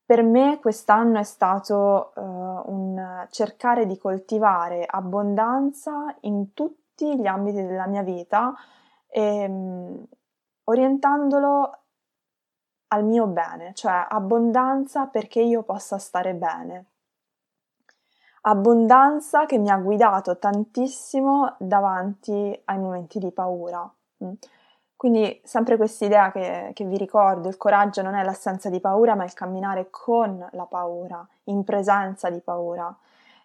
per 0.06 0.24
me 0.24 0.60
quest'anno 0.62 1.20
è 1.20 1.24
stato 1.24 2.14
uh, 2.16 2.22
un 2.22 3.28
cercare 3.30 3.86
di 3.86 3.98
coltivare 3.98 4.86
abbondanza 4.86 6.16
in 6.22 6.54
tutti 6.54 7.20
gli 7.20 7.28
ambiti 7.28 7.62
della 7.62 7.88
mia 7.88 8.04
vita, 8.04 8.54
e, 9.10 9.46
um, 9.46 10.02
orientandolo 10.64 11.78
al 12.88 13.04
mio 13.04 13.28
bene, 13.28 13.74
cioè 13.74 14.08
abbondanza 14.08 15.08
perché 15.08 15.42
io 15.42 15.64
possa 15.64 15.98
stare 15.98 16.34
bene. 16.36 16.86
Abbondanza 18.46 19.46
che 19.46 19.58
mi 19.58 19.70
ha 19.70 19.78
guidato 19.78 20.38
tantissimo 20.38 21.56
davanti 21.60 22.62
ai 22.66 22.78
momenti 22.78 23.18
di 23.18 23.32
paura. 23.32 23.90
Mm. 24.24 24.34
Quindi 24.98 25.40
sempre 25.46 25.78
questa 25.78 26.04
idea 26.04 26.30
che, 26.32 26.72
che, 26.74 26.84
vi 26.84 26.98
ricordo, 26.98 27.48
il 27.48 27.56
coraggio 27.56 28.02
non 28.02 28.16
è 28.16 28.24
l'assenza 28.24 28.70
di 28.70 28.82
paura, 28.82 29.16
ma 29.16 29.24
il 29.24 29.34
camminare 29.34 29.88
con 29.90 30.46
la 30.52 30.66
paura, 30.66 31.26
in 31.46 31.64
presenza 31.64 32.30
di 32.30 32.42
paura. 32.42 32.94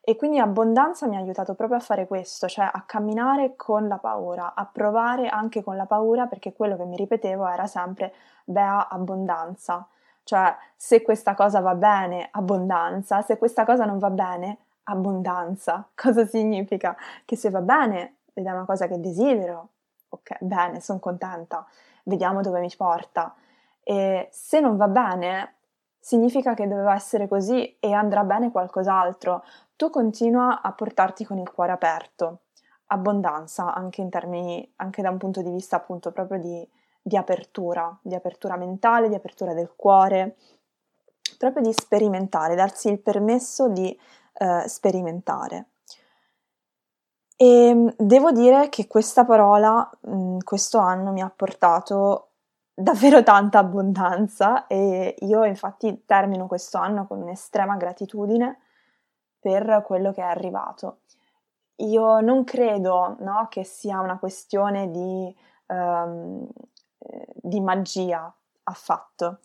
E 0.00 0.16
quindi 0.16 0.40
abbondanza 0.40 1.06
mi 1.06 1.14
ha 1.14 1.20
aiutato 1.20 1.54
proprio 1.54 1.78
a 1.78 1.80
fare 1.80 2.08
questo, 2.08 2.48
cioè 2.48 2.68
a 2.72 2.82
camminare 2.84 3.54
con 3.54 3.86
la 3.86 3.98
paura, 3.98 4.54
a 4.54 4.66
provare 4.66 5.28
anche 5.28 5.62
con 5.62 5.76
la 5.76 5.86
paura, 5.86 6.26
perché 6.26 6.52
quello 6.52 6.76
che 6.76 6.84
mi 6.84 6.96
ripetevo 6.96 7.46
era 7.46 7.66
sempre 7.66 8.12
Bea 8.44 8.88
abbondanza. 8.88 9.86
Cioè, 10.24 10.56
se 10.74 11.02
questa 11.02 11.34
cosa 11.34 11.60
va 11.60 11.74
bene, 11.74 12.28
abbondanza, 12.32 13.22
se 13.22 13.38
questa 13.38 13.64
cosa 13.64 13.84
non 13.84 13.98
va 13.98 14.10
bene, 14.10 14.58
abbondanza. 14.88 15.88
Cosa 15.94 16.26
significa? 16.26 16.96
Che 17.24 17.36
se 17.36 17.50
va 17.50 17.60
bene 17.60 18.16
ed 18.34 18.46
è 18.46 18.50
una 18.50 18.64
cosa 18.64 18.86
che 18.86 19.00
desidero, 19.00 19.68
ok, 20.10 20.36
bene, 20.40 20.80
sono 20.80 21.00
contenta, 21.00 21.66
vediamo 22.04 22.40
dove 22.40 22.60
mi 22.60 22.72
porta. 22.76 23.34
E 23.82 24.28
se 24.30 24.60
non 24.60 24.76
va 24.76 24.86
bene, 24.86 25.54
significa 25.98 26.54
che 26.54 26.68
doveva 26.68 26.94
essere 26.94 27.26
così 27.26 27.76
e 27.80 27.92
andrà 27.92 28.22
bene 28.22 28.52
qualcos'altro. 28.52 29.42
Tu 29.74 29.90
continua 29.90 30.62
a 30.62 30.72
portarti 30.72 31.24
con 31.24 31.38
il 31.38 31.50
cuore 31.50 31.72
aperto, 31.72 32.42
abbondanza 32.86 33.74
anche 33.74 34.02
in 34.02 34.10
termini, 34.10 34.72
anche 34.76 35.02
da 35.02 35.10
un 35.10 35.18
punto 35.18 35.42
di 35.42 35.50
vista 35.50 35.76
appunto 35.76 36.12
proprio 36.12 36.38
di, 36.38 36.68
di 37.02 37.16
apertura, 37.16 37.96
di 38.02 38.14
apertura 38.14 38.56
mentale, 38.56 39.08
di 39.08 39.14
apertura 39.16 39.52
del 39.52 39.72
cuore, 39.74 40.36
proprio 41.36 41.62
di 41.62 41.72
sperimentare, 41.72 42.54
darsi 42.54 42.88
il 42.88 43.00
permesso 43.00 43.68
di 43.68 43.98
eh, 44.38 44.64
sperimentare. 44.68 45.66
E 47.36 47.94
devo 47.96 48.32
dire 48.32 48.68
che 48.68 48.86
questa 48.86 49.24
parola 49.24 49.88
mh, 50.00 50.38
questo 50.38 50.78
anno 50.78 51.12
mi 51.12 51.20
ha 51.20 51.30
portato 51.34 52.30
davvero 52.74 53.22
tanta 53.22 53.58
abbondanza 53.58 54.66
e 54.68 55.16
io 55.20 55.44
infatti 55.44 56.04
termino 56.04 56.46
questo 56.46 56.78
anno 56.78 57.06
con 57.06 57.20
un'estrema 57.20 57.76
gratitudine 57.76 58.60
per 59.40 59.82
quello 59.84 60.12
che 60.12 60.20
è 60.20 60.24
arrivato. 60.24 61.00
Io 61.76 62.20
non 62.20 62.44
credo 62.44 63.16
no, 63.20 63.46
che 63.48 63.64
sia 63.64 64.00
una 64.00 64.18
questione 64.18 64.90
di, 64.90 65.36
um, 65.66 66.46
di 67.34 67.60
magia 67.60 68.32
affatto. 68.64 69.38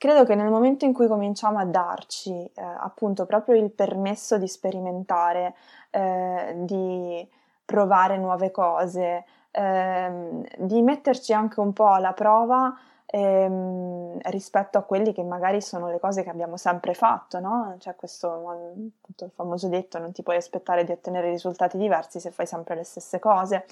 Credo 0.00 0.24
che 0.24 0.34
nel 0.34 0.48
momento 0.48 0.86
in 0.86 0.94
cui 0.94 1.06
cominciamo 1.06 1.58
a 1.58 1.66
darci 1.66 2.32
eh, 2.32 2.62
appunto 2.62 3.26
proprio 3.26 3.54
il 3.54 3.70
permesso 3.70 4.38
di 4.38 4.48
sperimentare, 4.48 5.54
eh, 5.90 6.54
di 6.56 7.28
provare 7.66 8.16
nuove 8.16 8.50
cose, 8.50 9.26
ehm, 9.50 10.42
di 10.56 10.80
metterci 10.80 11.34
anche 11.34 11.60
un 11.60 11.74
po' 11.74 11.88
alla 11.88 12.14
prova 12.14 12.74
ehm, 13.04 14.16
rispetto 14.30 14.78
a 14.78 14.82
quelli 14.84 15.12
che 15.12 15.22
magari 15.22 15.60
sono 15.60 15.90
le 15.90 16.00
cose 16.00 16.22
che 16.22 16.30
abbiamo 16.30 16.56
sempre 16.56 16.94
fatto, 16.94 17.38
no? 17.38 17.74
C'è 17.78 17.94
questo 17.94 18.30
appunto, 18.30 19.26
il 19.26 19.32
famoso 19.34 19.68
detto: 19.68 19.98
non 19.98 20.12
ti 20.12 20.22
puoi 20.22 20.36
aspettare 20.36 20.82
di 20.84 20.92
ottenere 20.92 21.28
risultati 21.28 21.76
diversi 21.76 22.20
se 22.20 22.30
fai 22.30 22.46
sempre 22.46 22.74
le 22.74 22.84
stesse 22.84 23.18
cose. 23.18 23.66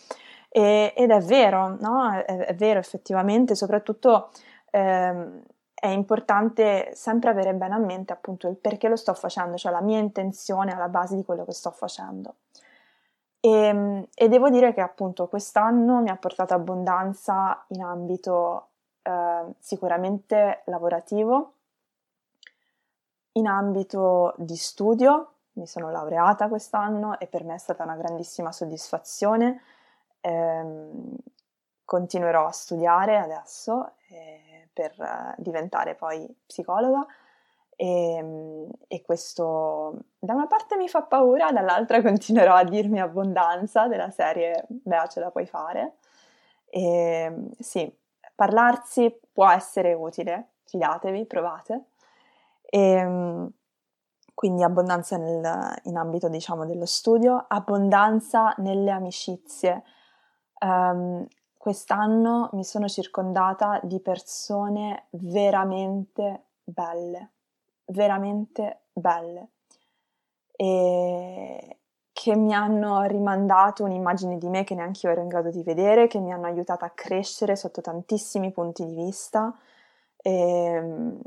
E, 0.50 0.92
ed 0.94 1.10
è 1.10 1.20
vero, 1.20 1.74
no? 1.80 2.12
È, 2.12 2.24
è, 2.24 2.54
vero 2.54 2.78
effettivamente, 2.80 3.54
soprattutto. 3.54 4.28
Ehm, 4.72 5.42
è 5.80 5.86
importante 5.88 6.90
sempre 6.94 7.30
avere 7.30 7.54
bene 7.54 7.74
a 7.74 7.78
mente 7.78 8.12
appunto 8.12 8.48
il 8.48 8.56
perché 8.56 8.88
lo 8.88 8.96
sto 8.96 9.14
facendo, 9.14 9.56
cioè 9.56 9.70
la 9.70 9.80
mia 9.80 9.98
intenzione 9.98 10.72
alla 10.72 10.88
base 10.88 11.14
di 11.14 11.24
quello 11.24 11.44
che 11.44 11.52
sto 11.52 11.70
facendo. 11.70 12.34
E, 13.40 13.50
ehm, 13.50 14.06
e 14.14 14.28
devo 14.28 14.50
dire 14.50 14.74
che 14.74 14.80
appunto 14.80 15.28
quest'anno 15.28 16.00
mi 16.00 16.10
ha 16.10 16.16
portato 16.16 16.54
abbondanza 16.54 17.64
in 17.68 17.82
ambito 17.82 18.68
eh, 19.02 19.44
sicuramente 19.58 20.62
lavorativo, 20.66 21.52
in 23.32 23.46
ambito 23.46 24.34
di 24.38 24.56
studio, 24.56 25.32
mi 25.52 25.66
sono 25.66 25.90
laureata 25.90 26.48
quest'anno 26.48 27.18
e 27.20 27.26
per 27.26 27.44
me 27.44 27.54
è 27.54 27.58
stata 27.58 27.84
una 27.84 27.96
grandissima 27.96 28.50
soddisfazione. 28.50 29.62
Eh, 30.20 30.64
continuerò 31.84 32.46
a 32.46 32.52
studiare 32.52 33.16
adesso 33.16 33.92
eh, 34.08 34.47
per 34.78 35.34
diventare 35.38 35.96
poi 35.96 36.32
psicologa 36.46 37.04
e, 37.74 38.14
ehm, 38.16 38.68
e, 38.88 39.02
questo 39.02 39.94
da 40.18 40.34
una 40.34 40.46
parte 40.46 40.76
mi 40.76 40.88
fa 40.88 41.02
paura, 41.02 41.52
dall'altra 41.52 42.02
continuerò 42.02 42.54
a 42.54 42.64
dirmi 42.64 43.00
abbondanza 43.00 43.88
della 43.88 44.10
serie 44.10 44.64
Bea 44.68 45.06
ce 45.06 45.20
la 45.20 45.30
puoi 45.30 45.46
fare. 45.46 45.94
E, 46.66 46.82
ehm, 46.82 47.50
sì, 47.58 47.92
parlarsi 48.34 49.16
può 49.32 49.48
essere 49.48 49.94
utile, 49.94 50.54
fidatevi, 50.64 51.24
provate. 51.26 51.84
E, 52.62 52.80
ehm, 52.80 53.50
quindi 54.34 54.62
abbondanza 54.62 55.16
nel, 55.16 55.80
in 55.84 55.96
ambito 55.96 56.28
diciamo 56.28 56.64
dello 56.66 56.86
studio, 56.86 57.44
abbondanza 57.48 58.54
nelle 58.58 58.90
amicizie. 58.90 59.82
Um, 60.60 61.26
quest'anno 61.68 62.48
mi 62.54 62.64
sono 62.64 62.88
circondata 62.88 63.78
di 63.82 64.00
persone 64.00 65.08
veramente 65.10 66.44
belle, 66.64 67.32
veramente 67.84 68.84
belle 68.90 69.48
e 70.52 71.76
che 72.10 72.36
mi 72.36 72.54
hanno 72.54 73.02
rimandato 73.02 73.84
un'immagine 73.84 74.38
di 74.38 74.48
me 74.48 74.64
che 74.64 74.74
neanche 74.74 75.06
io 75.06 75.12
ero 75.12 75.20
in 75.20 75.28
grado 75.28 75.50
di 75.50 75.62
vedere, 75.62 76.06
che 76.06 76.20
mi 76.20 76.32
hanno 76.32 76.46
aiutato 76.46 76.86
a 76.86 76.90
crescere 76.94 77.54
sotto 77.54 77.82
tantissimi 77.82 78.50
punti 78.50 78.86
di 78.86 78.94
vista. 78.94 79.54
E 80.16 80.32
ehm, 80.32 81.20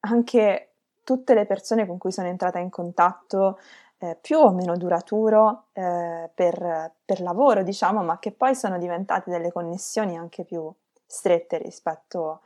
anche 0.00 0.70
tutte 1.04 1.34
le 1.34 1.46
persone 1.46 1.86
con 1.86 1.98
cui 1.98 2.10
sono 2.10 2.26
entrata 2.26 2.58
in 2.58 2.68
contatto 2.68 3.60
eh, 3.98 4.16
più 4.20 4.38
o 4.38 4.52
meno 4.52 4.76
duraturo 4.76 5.64
eh, 5.72 6.30
per, 6.34 6.92
per, 7.04 7.20
lavoro, 7.20 7.62
diciamo, 7.62 8.02
ma 8.02 8.18
che 8.18 8.32
poi 8.32 8.54
sono 8.54 8.78
diventate 8.78 9.30
delle 9.30 9.52
connessioni 9.52 10.16
anche 10.16 10.44
più 10.44 10.70
strette 11.06 11.58
rispetto 11.58 12.40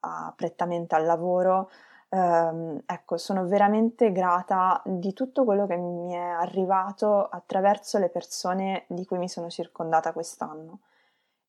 a, 0.00 0.32
prettamente 0.34 0.94
al 0.94 1.04
lavoro, 1.04 1.70
ehm, 2.08 2.82
ecco, 2.86 3.16
sono 3.18 3.46
veramente 3.46 4.12
grata 4.12 4.80
di 4.84 5.12
tutto 5.12 5.44
quello 5.44 5.66
che 5.66 5.76
mi 5.76 6.12
è 6.14 6.18
arrivato 6.18 7.24
attraverso 7.24 7.98
le 7.98 8.08
persone 8.08 8.84
di 8.88 9.04
cui 9.04 9.18
mi 9.18 9.28
sono 9.28 9.50
circondata 9.50 10.12
quest'anno. 10.12 10.80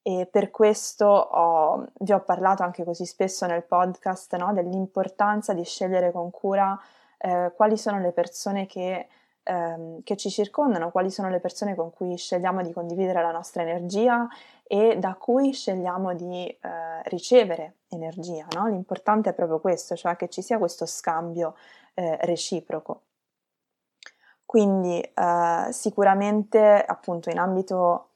E 0.01 0.27
per 0.29 0.51
questo 0.51 1.05
ho, 1.07 1.83
vi 1.99 2.11
ho 2.11 2.19
parlato 2.21 2.61
anche 2.61 2.83
così 2.83 3.05
spesso 3.05 3.47
nel 3.47 3.63
podcast 3.63 4.35
no, 4.35 4.53
dell'importanza 4.53 5.53
di 5.53 5.63
scegliere 5.63 6.11
con 6.11 6.29
cura 6.29 6.79
eh, 7.17 7.51
quali 7.55 7.75
sono 7.75 7.99
le 7.99 8.11
persone 8.11 8.67
che 8.67 9.07
ehm, 9.45 10.03
che 10.03 10.17
ci 10.17 10.29
circondano, 10.29 10.91
quali 10.91 11.09
sono 11.09 11.29
le 11.29 11.39
persone 11.39 11.75
con 11.75 11.91
cui 11.91 12.17
scegliamo 12.17 12.61
di 12.61 12.73
condividere 12.73 13.21
la 13.21 13.31
nostra 13.31 13.61
energia 13.61 14.27
e 14.63 14.97
da 14.97 15.13
cui 15.13 15.53
scegliamo 15.53 16.13
di 16.13 16.45
eh, 16.47 16.57
ricevere 17.03 17.75
energia. 17.89 18.47
No? 18.51 18.67
L'importante 18.67 19.29
è 19.29 19.33
proprio 19.33 19.59
questo, 19.59 19.95
cioè 19.95 20.15
che 20.15 20.27
ci 20.29 20.41
sia 20.41 20.57
questo 20.57 20.85
scambio 20.85 21.55
eh, 21.93 22.17
reciproco. 22.21 23.01
Quindi 24.45 24.99
eh, 24.99 25.67
sicuramente 25.71 26.83
appunto 26.85 27.29
in 27.29 27.39
ambito 27.39 28.09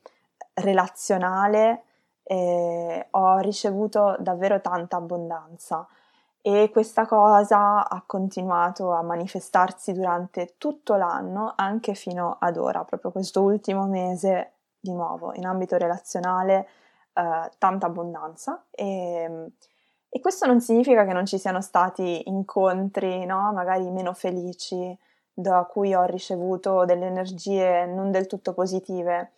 relazionale 0.55 1.83
eh, 2.23 3.07
ho 3.11 3.37
ricevuto 3.39 4.15
davvero 4.19 4.61
tanta 4.61 4.97
abbondanza 4.97 5.87
e 6.41 6.69
questa 6.71 7.05
cosa 7.05 7.87
ha 7.87 8.03
continuato 8.05 8.91
a 8.91 9.01
manifestarsi 9.01 9.91
durante 9.91 10.55
tutto 10.57 10.95
l'anno, 10.95 11.53
anche 11.55 11.93
fino 11.93 12.37
ad 12.39 12.57
ora, 12.57 12.83
proprio 12.85 13.11
questo 13.11 13.41
ultimo 13.41 13.87
mese 13.87 14.53
di 14.79 14.93
nuovo 14.93 15.33
in 15.35 15.45
ambito 15.45 15.75
relazionale, 15.77 16.67
eh, 17.13 17.51
tanta 17.57 17.87
abbondanza 17.87 18.63
e, 18.71 19.51
e, 20.07 20.19
questo 20.21 20.45
non 20.45 20.61
significa 20.61 21.05
che 21.05 21.13
non 21.13 21.25
ci 21.25 21.37
siano 21.37 21.61
stati 21.61 22.29
incontri, 22.29 23.25
no? 23.25 23.51
magari 23.51 23.89
meno 23.91 24.13
felici, 24.13 24.97
da 25.33 25.67
cui 25.69 25.93
ho 25.93 26.03
ricevuto 26.03 26.85
delle 26.85 27.07
energie 27.07 27.85
non 27.85 28.11
del 28.11 28.27
tutto 28.27 28.53
positive, 28.53 29.33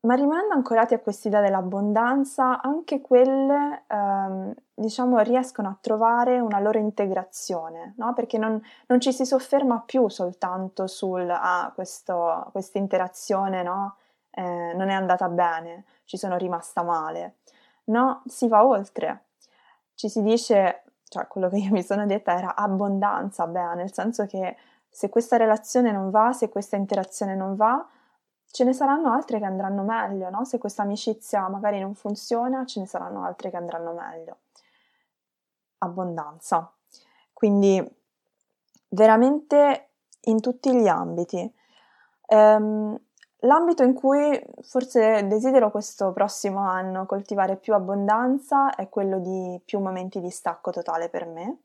ma 0.00 0.14
rimanendo 0.14 0.54
ancorati 0.54 0.94
a 0.94 1.00
quest'idea 1.00 1.40
dell'abbondanza, 1.40 2.60
anche 2.62 3.00
quelle, 3.00 3.84
ehm, 3.88 4.54
diciamo, 4.74 5.18
riescono 5.20 5.68
a 5.68 5.76
trovare 5.80 6.38
una 6.38 6.60
loro 6.60 6.78
integrazione, 6.78 7.94
no? 7.96 8.12
Perché 8.14 8.38
non, 8.38 8.60
non, 8.86 9.00
ci 9.00 9.12
si 9.12 9.26
sofferma 9.26 9.82
più 9.84 10.08
soltanto 10.08 10.86
sul, 10.86 11.28
ah, 11.28 11.72
questa 11.74 12.78
interazione, 12.78 13.62
no? 13.62 13.96
Eh, 14.30 14.72
non 14.76 14.88
è 14.88 14.94
andata 14.94 15.28
bene, 15.28 15.84
ci 16.04 16.16
sono 16.16 16.36
rimasta 16.36 16.82
male. 16.82 17.38
No, 17.84 18.22
si 18.26 18.46
va 18.46 18.64
oltre. 18.64 19.24
Ci 19.94 20.08
si 20.08 20.22
dice, 20.22 20.84
cioè 21.08 21.26
quello 21.26 21.48
che 21.48 21.56
io 21.56 21.72
mi 21.72 21.82
sono 21.82 22.06
detta 22.06 22.36
era 22.36 22.54
abbondanza, 22.54 23.46
beh, 23.48 23.74
nel 23.74 23.92
senso 23.92 24.26
che 24.26 24.56
se 24.88 25.08
questa 25.08 25.36
relazione 25.36 25.90
non 25.90 26.10
va, 26.10 26.32
se 26.32 26.48
questa 26.48 26.76
interazione 26.76 27.34
non 27.34 27.56
va, 27.56 27.84
ce 28.50 28.64
ne 28.64 28.72
saranno 28.72 29.12
altre 29.12 29.38
che 29.38 29.44
andranno 29.44 29.82
meglio, 29.82 30.30
no? 30.30 30.44
Se 30.44 30.58
questa 30.58 30.82
amicizia 30.82 31.48
magari 31.48 31.80
non 31.80 31.94
funziona, 31.94 32.64
ce 32.64 32.80
ne 32.80 32.86
saranno 32.86 33.24
altre 33.24 33.50
che 33.50 33.56
andranno 33.56 33.92
meglio. 33.92 34.38
Abbondanza. 35.78 36.72
Quindi 37.32 37.82
veramente 38.88 39.90
in 40.22 40.40
tutti 40.40 40.74
gli 40.74 40.88
ambiti. 40.88 41.54
Um, 42.28 42.98
l'ambito 43.40 43.82
in 43.82 43.94
cui 43.94 44.42
forse 44.62 45.26
desidero 45.26 45.70
questo 45.70 46.12
prossimo 46.12 46.60
anno 46.60 47.06
coltivare 47.06 47.56
più 47.56 47.74
abbondanza 47.74 48.74
è 48.74 48.88
quello 48.88 49.18
di 49.20 49.60
più 49.64 49.78
momenti 49.78 50.20
di 50.20 50.30
stacco 50.30 50.70
totale 50.70 51.08
per 51.08 51.26
me 51.26 51.58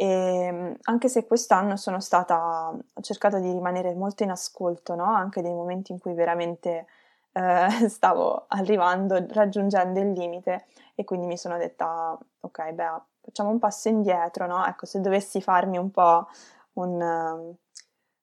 e 0.00 0.06
ehm, 0.06 0.76
anche 0.84 1.08
se 1.10 1.26
quest'anno 1.26 1.76
sono 1.76 2.00
stata, 2.00 2.70
ho 2.70 3.02
cercato 3.02 3.38
di 3.38 3.52
rimanere 3.52 3.94
molto 3.94 4.22
in 4.22 4.30
ascolto, 4.30 4.94
no? 4.94 5.04
anche 5.04 5.42
dei 5.42 5.52
momenti 5.52 5.92
in 5.92 5.98
cui 5.98 6.14
veramente 6.14 6.86
eh, 7.32 7.68
stavo 7.88 8.46
arrivando, 8.48 9.22
raggiungendo 9.28 10.00
il 10.00 10.12
limite 10.12 10.64
e 10.94 11.04
quindi 11.04 11.26
mi 11.26 11.36
sono 11.36 11.58
detta, 11.58 12.18
ok, 12.40 12.72
beh, 12.72 13.02
facciamo 13.20 13.50
un 13.50 13.58
passo 13.58 13.88
indietro, 13.88 14.46
no? 14.46 14.64
Ecco, 14.64 14.86
se 14.86 15.02
dovessi 15.02 15.42
farmi 15.42 15.76
un 15.76 15.90
po' 15.90 16.28
un, 16.74 17.54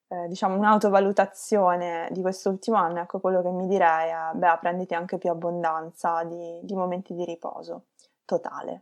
eh, 0.07 0.27
diciamo, 0.27 0.55
un'autovalutazione 0.55 2.09
di 2.11 2.21
quest'ultimo 2.21 2.77
anno, 2.77 3.01
ecco, 3.01 3.19
quello 3.19 3.43
che 3.43 3.49
mi 3.51 3.67
direi 3.67 4.09
è, 4.09 4.35
beh, 4.35 4.57
prenditi 4.59 4.95
anche 4.95 5.19
più 5.19 5.29
abbondanza 5.29 6.23
di, 6.23 6.59
di 6.63 6.75
momenti 6.75 7.13
di 7.13 7.23
riposo 7.23 7.85
totale 8.25 8.81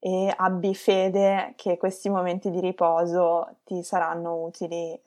e 0.00 0.32
abbi 0.36 0.74
fede 0.74 1.54
che 1.56 1.76
questi 1.76 2.08
momenti 2.08 2.50
di 2.50 2.60
riposo 2.60 3.56
ti 3.64 3.82
saranno 3.82 4.42
utili 4.42 4.92
eh, 4.94 5.00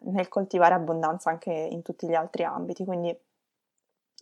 nel 0.00 0.28
coltivare 0.28 0.74
abbondanza 0.74 1.30
anche 1.30 1.52
in 1.52 1.82
tutti 1.82 2.08
gli 2.08 2.14
altri 2.14 2.42
ambiti. 2.44 2.84
Quindi 2.84 3.16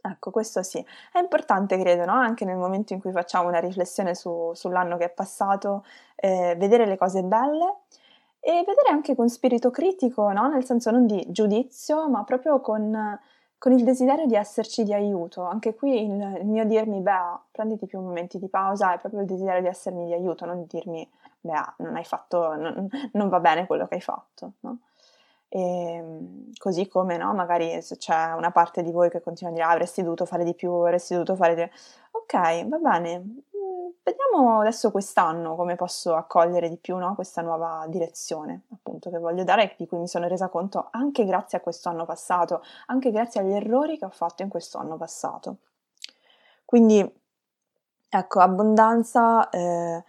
ecco, 0.03 0.31
questo 0.31 0.63
sì, 0.63 0.85
è 1.13 1.19
importante 1.19 1.79
credo, 1.79 2.05
no? 2.05 2.13
anche 2.13 2.45
nel 2.45 2.57
momento 2.57 2.93
in 2.93 3.01
cui 3.01 3.13
facciamo 3.13 3.49
una 3.49 3.61
riflessione 3.61 4.15
su, 4.15 4.53
sull'anno 4.55 4.99
che 4.99 5.07
è 5.07 5.11
passato, 5.11 5.85
eh, 6.17 6.55
vedere 6.59 6.87
le 6.87 6.99
cose 6.99 7.23
belle 7.23 7.79
e 8.41 8.53
vedere 8.67 8.91
anche 8.91 9.15
con 9.15 9.31
spirito 9.31 9.71
critico, 9.71 10.31
no? 10.33 10.49
nel 10.49 10.65
senso 10.67 10.91
non 10.91 11.07
di 11.07 11.25
giudizio, 11.29 12.09
ma 12.11 12.25
proprio 12.25 12.61
con 12.61 13.19
con 13.65 13.73
il 13.73 13.83
desiderio 13.83 14.27
di 14.27 14.35
esserci 14.35 14.85
di 14.85 14.93
aiuto. 14.93 15.43
Anche 15.43 15.75
qui 15.75 16.03
il, 16.05 16.45
mio 16.45 16.67
dirmi, 16.67 17.01
beh, 17.01 17.39
prenditi 17.51 17.87
più 17.87 17.99
momenti 17.99 18.39
di 18.39 18.49
pausa, 18.49 18.93
è 18.93 18.99
proprio 18.99 19.23
il 19.23 19.27
desiderio 19.27 19.63
di 19.63 19.69
essermi 19.69 20.05
di 20.05 20.13
aiuto, 20.13 20.45
non 20.45 20.67
dirmi, 20.69 21.09
beh, 21.41 21.73
non 21.79 21.97
hai 21.97 22.05
fatto, 22.05 22.57
non, 22.57 22.87
non 23.13 23.29
va 23.31 23.41
bene 23.41 23.65
quello 23.65 23.89
che 23.89 23.95
hai 23.95 24.01
fatto, 24.03 24.53
no? 24.61 24.81
E, 25.49 25.61
ehm, 25.95 26.53
così 26.59 26.89
come, 26.89 27.17
no, 27.17 27.33
magari 27.33 27.81
se 27.81 27.97
c'è 27.97 28.35
una 28.35 28.51
parte 28.51 28.83
di 28.83 28.93
voi 28.93 29.09
che 29.09 29.23
continua 29.23 29.51
a 29.51 29.57
dire, 29.57 29.67
ah, 29.67 29.71
avresti 29.71 30.03
dovuto 30.03 30.27
fare 30.27 30.45
di 30.45 30.53
più, 30.53 30.71
avresti 30.71 31.15
dovuto 31.15 31.35
fare 31.35 31.55
di... 31.55 31.63
Ok, 32.11 32.67
va 32.69 32.77
bene, 32.77 33.45
Vediamo 34.07 34.61
adesso 34.61 34.91
quest'anno 34.91 35.57
come 35.57 35.77
posso 35.77 36.15
accogliere 36.15 36.69
di 36.69 36.77
più 36.77 36.95
no, 36.99 37.15
questa 37.15 37.41
nuova 37.41 37.87
direzione, 37.89 38.65
appunto, 38.71 39.09
che 39.09 39.17
voglio 39.19 39.45
dare 39.45 39.63
e 39.63 39.75
di 39.79 39.87
cui 39.87 39.97
mi 39.97 40.09
sono 40.09 40.29
resa 40.29 40.49
conto 40.51 40.89
anche 40.91 41.25
grazie 41.25 41.57
a 41.57 41.63
questo 41.63 41.89
anno 41.89 42.05
passato, 42.05 42.63
anche 42.89 43.11
grazie 43.11 43.41
agli 43.41 43.53
errori 43.53 43.97
che 43.97 44.05
ho 44.05 44.11
fatto 44.11 44.43
in 44.43 44.51
questo 44.51 44.77
anno 44.77 44.99
passato. 44.99 45.57
Quindi, 46.67 47.01
ecco, 48.11 48.41
abbondanza 48.41 49.49
eh, 49.49 50.05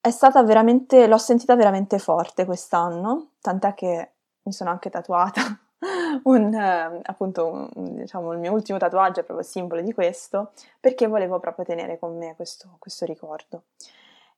è 0.00 0.10
stata 0.10 0.42
veramente, 0.42 1.06
l'ho 1.06 1.18
sentita 1.18 1.54
veramente 1.56 1.98
forte 1.98 2.46
quest'anno, 2.46 3.32
tant'è 3.42 3.74
che 3.74 4.12
mi 4.44 4.52
sono 4.52 4.70
anche 4.70 4.88
tatuata 4.88 5.42
un, 6.24 6.54
eh, 6.54 7.00
appunto, 7.04 7.70
un, 7.74 7.96
diciamo, 7.96 8.32
il 8.32 8.38
mio 8.38 8.52
ultimo 8.52 8.78
tatuaggio 8.78 9.20
è 9.20 9.24
proprio 9.24 9.46
simbolo 9.46 9.80
di 9.80 9.92
questo, 9.92 10.52
perché 10.80 11.06
volevo 11.06 11.38
proprio 11.38 11.64
tenere 11.64 11.98
con 11.98 12.16
me 12.16 12.34
questo, 12.36 12.76
questo 12.78 13.04
ricordo. 13.04 13.62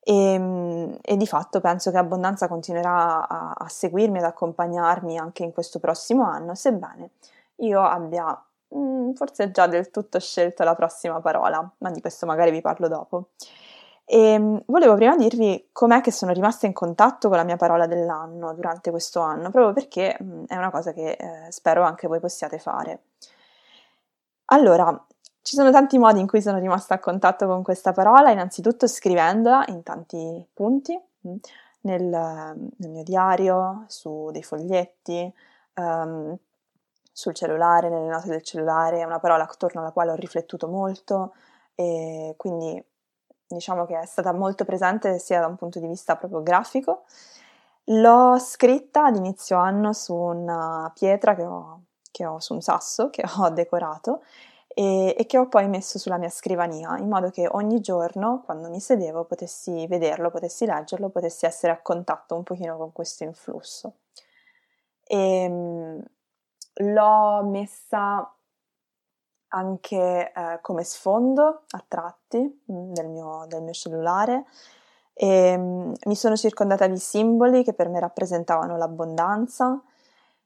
E, 0.02 0.14
ehm, 0.34 0.98
e, 1.02 1.16
di 1.16 1.26
fatto 1.26 1.60
penso 1.60 1.90
che 1.90 1.98
Abbondanza 1.98 2.48
continuerà 2.48 3.28
a, 3.28 3.52
a, 3.56 3.68
seguirmi, 3.68 4.18
ad 4.18 4.24
accompagnarmi 4.24 5.18
anche 5.18 5.44
in 5.44 5.52
questo 5.52 5.78
prossimo 5.78 6.24
anno, 6.24 6.54
sebbene 6.54 7.10
io 7.60 7.82
abbia 7.82 8.42
mh, 8.68 8.78
mm, 8.78 9.12
forse 9.12 9.50
già 9.50 9.66
del 9.66 9.90
tutto 9.90 10.18
scelto 10.18 10.64
la 10.64 10.74
prossima 10.74 11.20
parola, 11.20 11.68
ma 11.78 11.90
di 11.90 12.00
questo 12.00 12.26
magari 12.26 12.50
vi 12.50 12.60
parlo 12.60 12.88
dopo. 12.88 13.28
E 14.12 14.18
ehm, 14.32 14.62
volevo 14.66 14.96
prima 14.96 15.14
dirvi 15.14 15.68
com'è 15.70 16.00
che 16.00 16.10
sono 16.10 16.32
rimasta 16.32 16.66
in 16.66 16.72
contatto 16.72 17.28
con 17.28 17.36
la 17.36 17.44
mia 17.44 17.56
parola 17.56 17.86
dell'anno 17.86 18.52
durante 18.54 18.90
questo 18.90 19.20
anno, 19.20 19.50
proprio 19.52 19.72
perché 19.72 20.16
è 20.48 20.56
una 20.56 20.70
cosa 20.72 20.92
che 20.92 21.12
eh, 21.12 21.52
spero 21.52 21.84
anche 21.84 22.08
voi 22.08 22.18
possiate 22.18 22.58
fare. 22.58 23.02
Allora, 24.46 25.06
ci 25.42 25.54
sono 25.54 25.70
tanti 25.70 25.96
modi 25.96 26.18
in 26.18 26.26
cui 26.26 26.42
sono 26.42 26.58
rimasta 26.58 26.94
a 26.94 26.98
contatto 26.98 27.46
con 27.46 27.62
questa 27.62 27.92
parola, 27.92 28.32
innanzitutto 28.32 28.88
scrivendola 28.88 29.66
in 29.68 29.84
tanti 29.84 30.44
punti, 30.52 31.00
nel, 31.82 32.02
nel, 32.02 32.90
mio 32.90 33.04
diario, 33.04 33.84
su 33.86 34.30
dei 34.32 34.42
foglietti, 34.42 35.32
um, 35.74 36.36
sul 37.12 37.32
cellulare, 37.32 37.88
nelle 37.88 38.08
note 38.08 38.28
del 38.28 38.42
cellulare, 38.42 38.98
è 38.98 39.04
una 39.04 39.20
parola 39.20 39.44
attorno 39.44 39.82
alla 39.82 39.92
quale 39.92 40.10
ho 40.10 40.16
riflettuto 40.16 40.66
molto 40.66 41.32
e 41.76 42.34
quindi 42.36 42.84
diciamo 43.54 43.84
che 43.84 43.98
è 43.98 44.06
stata 44.06 44.32
molto 44.32 44.64
presente 44.64 45.18
sia 45.18 45.40
da 45.40 45.46
un 45.46 45.56
punto 45.56 45.78
di 45.80 45.86
vista 45.86 46.16
proprio 46.16 46.42
grafico. 46.42 47.04
L'ho 47.84 48.38
scritta 48.38 49.06
ad 49.06 49.16
inizio 49.16 49.56
anno 49.56 49.92
su 49.92 50.14
una 50.14 50.90
pietra 50.94 51.34
che 51.34 51.44
ho, 51.44 51.82
che 52.10 52.26
ho 52.26 52.38
su 52.38 52.54
un 52.54 52.60
sasso 52.60 53.10
che 53.10 53.24
ho 53.38 53.50
decorato 53.50 54.22
e, 54.68 55.14
e, 55.18 55.26
che 55.26 55.38
ho 55.38 55.48
poi 55.48 55.68
messo 55.68 55.98
sulla 55.98 56.16
mia 56.16 56.28
scrivania 56.28 56.96
in 56.98 57.08
modo 57.08 57.30
che 57.30 57.48
ogni 57.50 57.80
giorno 57.80 58.42
quando 58.44 58.68
mi 58.68 58.80
sedevo 58.80 59.24
potessi 59.24 59.86
vederlo, 59.88 60.30
potessi 60.30 60.64
leggerlo, 60.66 61.08
potessi 61.08 61.46
essere 61.46 61.72
a 61.72 61.80
contatto 61.82 62.36
un 62.36 62.44
pochino 62.44 62.76
con 62.76 62.92
questo 62.92 63.24
influsso. 63.24 63.94
E, 65.04 65.42
ehm, 65.42 66.02
l'ho 66.74 67.42
messa 67.44 68.32
anche 69.50 70.32
eh, 70.32 70.58
come 70.60 70.84
sfondo 70.84 71.62
a 71.70 71.84
tratti 71.86 72.38
mm, 72.38 72.92
del 72.92 73.08
mio, 73.08 73.44
del 73.48 73.62
mio 73.62 73.72
cellulare. 73.72 74.44
E 75.14 75.54
um, 75.54 75.92
mi 76.06 76.14
sono 76.14 76.36
circondata 76.36 76.86
di 76.86 76.98
simboli 76.98 77.62
che 77.62 77.74
per 77.74 77.88
me 77.88 78.00
rappresentavano 78.00 78.76
l'abbondanza 78.76 79.80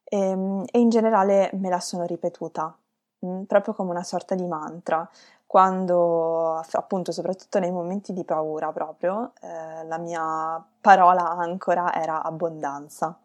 e, 0.04 0.32
um, 0.32 0.64
e 0.70 0.78
in 0.78 0.88
generale 0.88 1.50
me 1.54 1.68
la 1.68 1.80
sono 1.80 2.04
ripetuta 2.04 2.76
mm, 3.24 3.42
proprio 3.42 3.74
come 3.74 3.90
una 3.90 4.02
sorta 4.02 4.34
di 4.34 4.46
mantra. 4.46 5.08
Quando 5.46 6.56
appunto 6.72 7.12
soprattutto 7.12 7.60
nei 7.60 7.70
momenti 7.70 8.12
di 8.12 8.24
paura 8.24 8.72
proprio 8.72 9.32
eh, 9.40 9.84
la 9.84 9.98
mia 9.98 10.64
parola 10.80 11.30
ancora 11.30 11.94
era 11.94 12.22
abbondanza. 12.22 13.16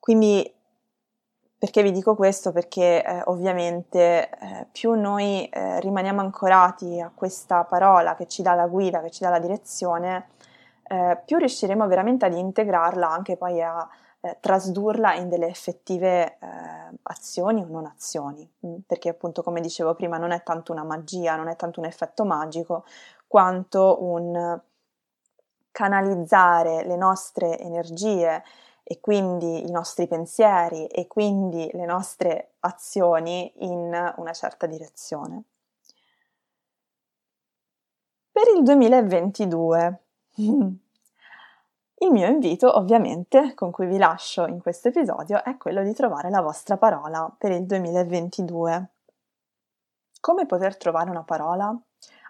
Quindi 0.00 0.52
perché 1.60 1.82
vi 1.82 1.92
dico 1.92 2.14
questo? 2.14 2.52
Perché 2.52 3.04
eh, 3.04 3.22
ovviamente 3.26 4.30
eh, 4.30 4.66
più 4.72 4.94
noi 4.94 5.46
eh, 5.46 5.78
rimaniamo 5.80 6.22
ancorati 6.22 6.98
a 6.98 7.12
questa 7.14 7.64
parola 7.64 8.14
che 8.16 8.26
ci 8.26 8.40
dà 8.40 8.54
la 8.54 8.66
guida, 8.66 9.02
che 9.02 9.10
ci 9.10 9.22
dà 9.22 9.28
la 9.28 9.38
direzione, 9.38 10.28
eh, 10.84 11.20
più 11.22 11.36
riusciremo 11.36 11.86
veramente 11.86 12.24
ad 12.24 12.32
integrarla 12.32 13.10
anche 13.10 13.36
poi 13.36 13.60
a 13.60 13.86
eh, 14.20 14.38
trasdurla 14.40 15.12
in 15.16 15.28
delle 15.28 15.48
effettive 15.48 16.38
eh, 16.40 16.98
azioni 17.02 17.60
o 17.60 17.66
non 17.68 17.84
azioni. 17.84 18.50
Mm? 18.66 18.76
Perché 18.86 19.10
appunto, 19.10 19.42
come 19.42 19.60
dicevo 19.60 19.94
prima, 19.94 20.16
non 20.16 20.30
è 20.30 20.42
tanto 20.42 20.72
una 20.72 20.84
magia, 20.84 21.36
non 21.36 21.48
è 21.48 21.56
tanto 21.56 21.80
un 21.80 21.84
effetto 21.84 22.24
magico, 22.24 22.86
quanto 23.26 24.02
un 24.02 24.58
canalizzare 25.70 26.84
le 26.84 26.96
nostre 26.96 27.58
energie 27.58 28.42
e 28.90 28.98
quindi 28.98 29.68
i 29.68 29.70
nostri 29.70 30.08
pensieri 30.08 30.88
e 30.88 31.06
quindi 31.06 31.70
le 31.74 31.84
nostre 31.84 32.54
azioni 32.58 33.52
in 33.58 34.12
una 34.16 34.32
certa 34.32 34.66
direzione. 34.66 35.44
Per 38.32 38.48
il 38.52 38.64
2022 38.64 40.00
il 40.34 42.10
mio 42.10 42.26
invito, 42.26 42.76
ovviamente, 42.76 43.54
con 43.54 43.70
cui 43.70 43.86
vi 43.86 43.96
lascio 43.96 44.46
in 44.46 44.60
questo 44.60 44.88
episodio, 44.88 45.44
è 45.44 45.56
quello 45.56 45.84
di 45.84 45.94
trovare 45.94 46.28
la 46.28 46.40
vostra 46.40 46.76
parola 46.76 47.32
per 47.38 47.52
il 47.52 47.66
2022. 47.66 48.88
Come 50.18 50.46
poter 50.46 50.76
trovare 50.76 51.10
una 51.10 51.22
parola? 51.22 51.80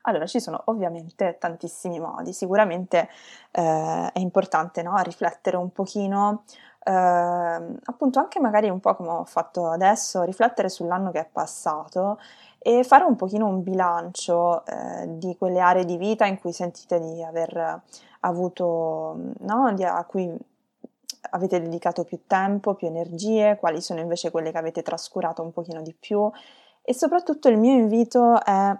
Allora, 0.02 0.26
ci 0.26 0.40
sono 0.40 0.62
ovviamente 0.66 1.36
tantissimi 1.38 2.00
modi, 2.00 2.32
sicuramente 2.32 3.08
eh, 3.50 4.10
è 4.12 4.18
importante 4.18 4.82
no? 4.82 4.96
riflettere 5.02 5.56
un 5.56 5.70
pochino, 5.72 6.44
eh, 6.82 6.92
appunto 6.92 8.18
anche 8.18 8.40
magari 8.40 8.70
un 8.70 8.80
po' 8.80 8.94
come 8.96 9.10
ho 9.10 9.24
fatto 9.24 9.68
adesso, 9.68 10.22
riflettere 10.22 10.70
sull'anno 10.70 11.10
che 11.10 11.20
è 11.20 11.28
passato 11.30 12.18
e 12.58 12.82
fare 12.82 13.04
un 13.04 13.16
pochino 13.16 13.46
un 13.46 13.62
bilancio 13.62 14.64
eh, 14.66 15.04
di 15.18 15.36
quelle 15.36 15.60
aree 15.60 15.84
di 15.84 15.96
vita 15.96 16.24
in 16.26 16.38
cui 16.38 16.52
sentite 16.52 16.98
di 16.98 17.22
aver 17.22 17.82
avuto, 18.20 19.16
no? 19.40 19.72
di, 19.74 19.84
a 19.84 20.04
cui 20.04 20.34
avete 21.30 21.60
dedicato 21.60 22.04
più 22.04 22.20
tempo, 22.26 22.74
più 22.74 22.86
energie, 22.86 23.56
quali 23.58 23.80
sono 23.80 24.00
invece 24.00 24.30
quelle 24.30 24.50
che 24.50 24.58
avete 24.58 24.82
trascurato 24.82 25.42
un 25.42 25.52
pochino 25.52 25.82
di 25.82 25.94
più 25.98 26.30
e 26.82 26.94
soprattutto 26.94 27.48
il 27.48 27.58
mio 27.58 27.74
invito 27.74 28.42
è 28.42 28.74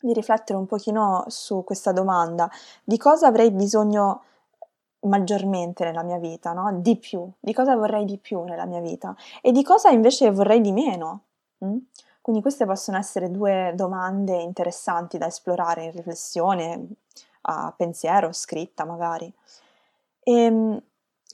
di 0.00 0.12
riflettere 0.12 0.58
un 0.58 0.66
pochino 0.66 1.24
su 1.28 1.64
questa 1.64 1.92
domanda, 1.92 2.50
di 2.84 2.96
cosa 2.96 3.26
avrei 3.26 3.50
bisogno 3.50 4.22
maggiormente 5.00 5.84
nella 5.84 6.02
mia 6.02 6.18
vita, 6.18 6.52
no? 6.52 6.72
Di 6.80 6.96
più, 6.96 7.28
di 7.38 7.52
cosa 7.52 7.76
vorrei 7.76 8.04
di 8.04 8.18
più 8.18 8.42
nella 8.42 8.64
mia 8.66 8.80
vita 8.80 9.14
e 9.40 9.52
di 9.52 9.62
cosa 9.62 9.90
invece 9.90 10.30
vorrei 10.30 10.60
di 10.60 10.72
meno. 10.72 11.22
Mm? 11.64 11.76
Quindi 12.20 12.42
queste 12.42 12.66
possono 12.66 12.98
essere 12.98 13.30
due 13.30 13.72
domande 13.74 14.36
interessanti 14.36 15.18
da 15.18 15.26
esplorare 15.26 15.84
in 15.84 15.92
riflessione, 15.92 16.86
a 17.42 17.72
pensiero, 17.74 18.32
scritta 18.32 18.84
magari. 18.84 19.32
E, 20.22 20.32
ehm, 20.32 20.82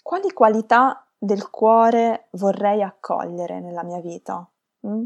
quali 0.03 0.33
qualità 0.33 1.05
del 1.19 1.51
cuore 1.51 2.27
vorrei 2.33 2.83
accogliere 2.83 3.59
nella 3.61 3.83
mia 3.83 4.01
vita? 4.01 4.47
Mm? 4.87 5.05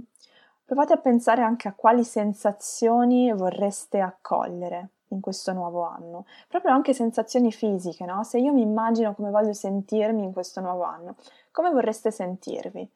Provate 0.68 0.92
a 0.92 0.98
pensare 0.98 1.40
anche 1.40 1.66
a 1.66 1.72
quali 1.72 2.04
sensazioni 2.04 3.32
vorreste 3.32 4.00
accogliere 4.00 4.88
in 5.08 5.20
questo 5.22 5.54
nuovo 5.54 5.84
anno, 5.84 6.26
proprio 6.46 6.72
anche 6.72 6.92
sensazioni 6.92 7.50
fisiche, 7.50 8.04
no? 8.04 8.22
Se 8.22 8.36
io 8.38 8.52
mi 8.52 8.60
immagino 8.60 9.14
come 9.14 9.30
voglio 9.30 9.54
sentirmi 9.54 10.22
in 10.22 10.30
questo 10.34 10.60
nuovo 10.60 10.82
anno, 10.82 11.14
come 11.52 11.70
vorreste 11.70 12.10
sentirvi? 12.10 12.86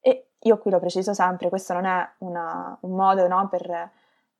E 0.00 0.26
io 0.38 0.56
qui 0.56 0.70
lo 0.70 0.78
preciso 0.78 1.12
sempre, 1.12 1.50
questo 1.50 1.74
non 1.74 1.84
è 1.84 2.08
una, 2.20 2.74
un 2.80 2.92
modo 2.92 3.28
no, 3.28 3.46
per, 3.46 3.90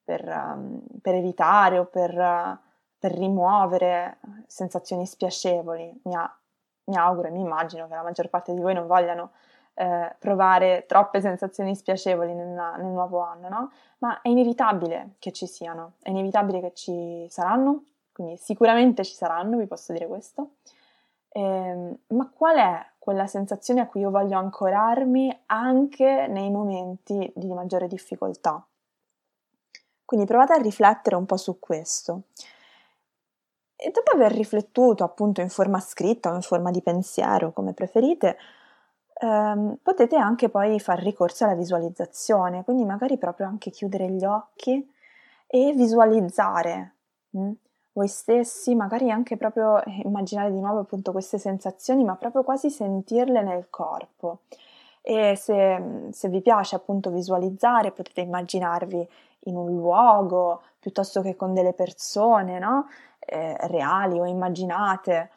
per, 0.03 0.27
um, 0.27 0.81
per, 1.03 1.15
evitare 1.15 1.79
o 1.79 1.85
per, 1.85 2.17
uh, 2.17 2.57
per, 2.99 3.13
rimuovere 3.13 4.17
sensazioni 4.47 5.05
spiacevoli. 5.05 6.01
Mi, 6.05 6.15
ha, 6.15 6.35
mi 6.85 6.97
auguro 6.97 7.29
e 7.29 7.33
mi 7.33 7.41
immagino 7.41 7.87
che 7.87 7.95
la 7.95 8.03
maggior 8.03 8.31
parte 8.31 8.55
di 8.55 8.61
voi 8.63 8.73
non 8.73 8.87
vogliano 8.87 9.33
eh, 9.75 10.15
provare 10.19 10.85
troppe 10.87 11.21
sensazioni 11.21 11.75
spiacevoli 11.75 12.35
nel, 12.35 12.49
nel 12.49 12.87
nuovo 12.87 13.21
anno, 13.21 13.49
no? 13.49 13.73
Ma 13.99 14.21
è 14.21 14.29
inevitabile 14.29 15.15
che 15.19 15.33
ci 15.33 15.47
siano, 15.47 15.93
è 16.03 16.11
inevitabile 16.11 16.61
che 16.61 16.73
ci 16.75 17.27
saranno, 17.31 17.85
quindi 18.13 18.37
sicuramente 18.37 19.05
ci 19.05 19.15
saranno, 19.15 19.57
vi 19.57 19.67
posso 19.67 19.93
dire 19.93 20.07
questo. 20.07 20.51
Eh, 21.29 21.99
ma 22.09 22.31
qual 22.31 22.57
è 22.57 22.87
quella 22.99 23.27
sensazione 23.27 23.81
a 23.81 23.87
cui 23.87 24.03
io 24.03 24.11
voglio 24.11 24.37
ancorarmi 24.37 25.45
anche 25.47 26.27
nei 26.29 26.51
momenti 26.51 27.33
di 27.35 27.53
maggiore 27.53 27.89
difficoltà. 27.89 28.65
Quindi 30.05 30.27
provate 30.27 30.53
a 30.53 30.61
riflettere 30.61 31.17
un 31.17 31.25
po' 31.25 31.39
su 31.39 31.59
questo. 31.59 32.25
E 33.75 33.91
dopo 33.91 34.13
aver 34.13 34.31
riflettuto 34.33 35.03
appunto 35.03 35.41
in 35.41 35.49
forma 35.49 35.81
scritta 35.81 36.31
o 36.31 36.35
in 36.35 36.43
forma 36.43 36.71
di 36.71 36.83
pensiero, 36.83 37.51
come 37.51 37.73
preferite, 37.73 38.37
ehm, 39.23 39.79
potete 39.83 40.17
anche 40.17 40.49
poi 40.49 40.79
far 40.81 40.99
ricorso 41.01 41.45
alla 41.45 41.55
visualizzazione, 41.55 42.65
quindi 42.65 42.85
magari 42.85 43.19
proprio 43.19 43.47
anche 43.47 43.71
chiudere 43.71 44.09
gli 44.11 44.25
occhi 44.25 44.91
e 45.47 45.73
visualizzare 45.75 46.95
mh, 47.31 47.41
hm, 47.41 47.53
voi 47.95 48.09
stessi, 48.09 48.75
magari 48.75 49.11
anche 49.11 49.37
proprio 49.37 49.83
eh, 49.85 50.01
immaginare 50.05 50.51
di 50.51 50.61
nuovo 50.61 50.81
appunto 50.81 51.13
queste 51.13 51.39
sensazioni, 51.39 52.05
ma 52.05 52.17
proprio 52.17 52.43
quasi 52.43 52.71
sentirle 52.71 53.43
nel 53.43 53.69
corpo. 53.71 54.41
E 55.03 55.37
se, 55.37 56.09
se 56.13 56.29
vi 56.29 56.41
piace 56.41 56.77
appunto 56.77 57.11
visualizzare, 57.11 57.91
potete 57.93 58.21
immaginarvi 58.23 59.09
in 59.47 59.57
un 59.57 59.75
luogo 59.75 60.63
piuttosto 60.79 61.21
che 61.23 61.37
con 61.37 61.53
delle 61.55 61.73
persone, 61.73 62.59
no? 62.59 62.87
eh, 63.25 63.57
reali 63.69 64.19
o 64.19 64.27
immaginate, 64.27 65.31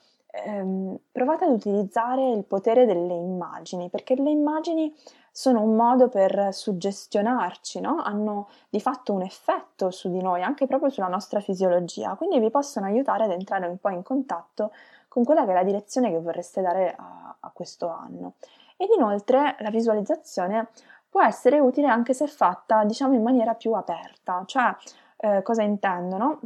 ehm, 0.43 0.97
provate 1.11 1.45
ad 1.45 1.51
utilizzare 1.51 2.31
il 2.31 2.43
potere 2.43 2.85
delle 2.85 3.13
immagini, 3.13 3.89
perché 3.89 4.15
le 4.15 4.29
immagini 4.29 4.93
sono 5.31 5.61
un 5.61 5.75
modo 5.75 6.07
per 6.07 6.53
suggestionarci, 6.53 7.81
no? 7.81 8.01
hanno 8.01 8.47
di 8.69 8.79
fatto 8.79 9.11
un 9.13 9.21
effetto 9.21 9.91
su 9.91 10.09
di 10.09 10.21
noi, 10.21 10.41
anche 10.41 10.65
proprio 10.65 10.89
sulla 10.89 11.07
nostra 11.07 11.41
fisiologia, 11.41 12.15
quindi 12.15 12.39
vi 12.39 12.49
possono 12.49 12.85
aiutare 12.85 13.25
ad 13.25 13.31
entrare 13.31 13.67
un 13.67 13.77
po' 13.77 13.89
in 13.89 14.01
contatto 14.01 14.71
con 15.09 15.23
quella 15.23 15.43
che 15.43 15.51
è 15.51 15.53
la 15.53 15.63
direzione 15.63 16.09
che 16.09 16.19
vorreste 16.19 16.61
dare 16.61 16.95
a, 16.97 17.35
a 17.39 17.51
questo 17.53 17.89
anno. 17.89 18.33
Ed 18.77 18.89
inoltre 18.95 19.55
la 19.59 19.69
visualizzazione 19.69 20.69
può 21.09 21.23
essere 21.23 21.59
utile 21.59 21.87
anche 21.87 22.13
se 22.13 22.27
fatta, 22.27 22.83
diciamo, 22.83 23.13
in 23.13 23.23
maniera 23.23 23.53
più 23.55 23.73
aperta, 23.73 24.43
cioè 24.45 24.75
eh, 25.17 25.41
cosa 25.43 25.63
intendo, 25.63 26.17
no? 26.17 26.39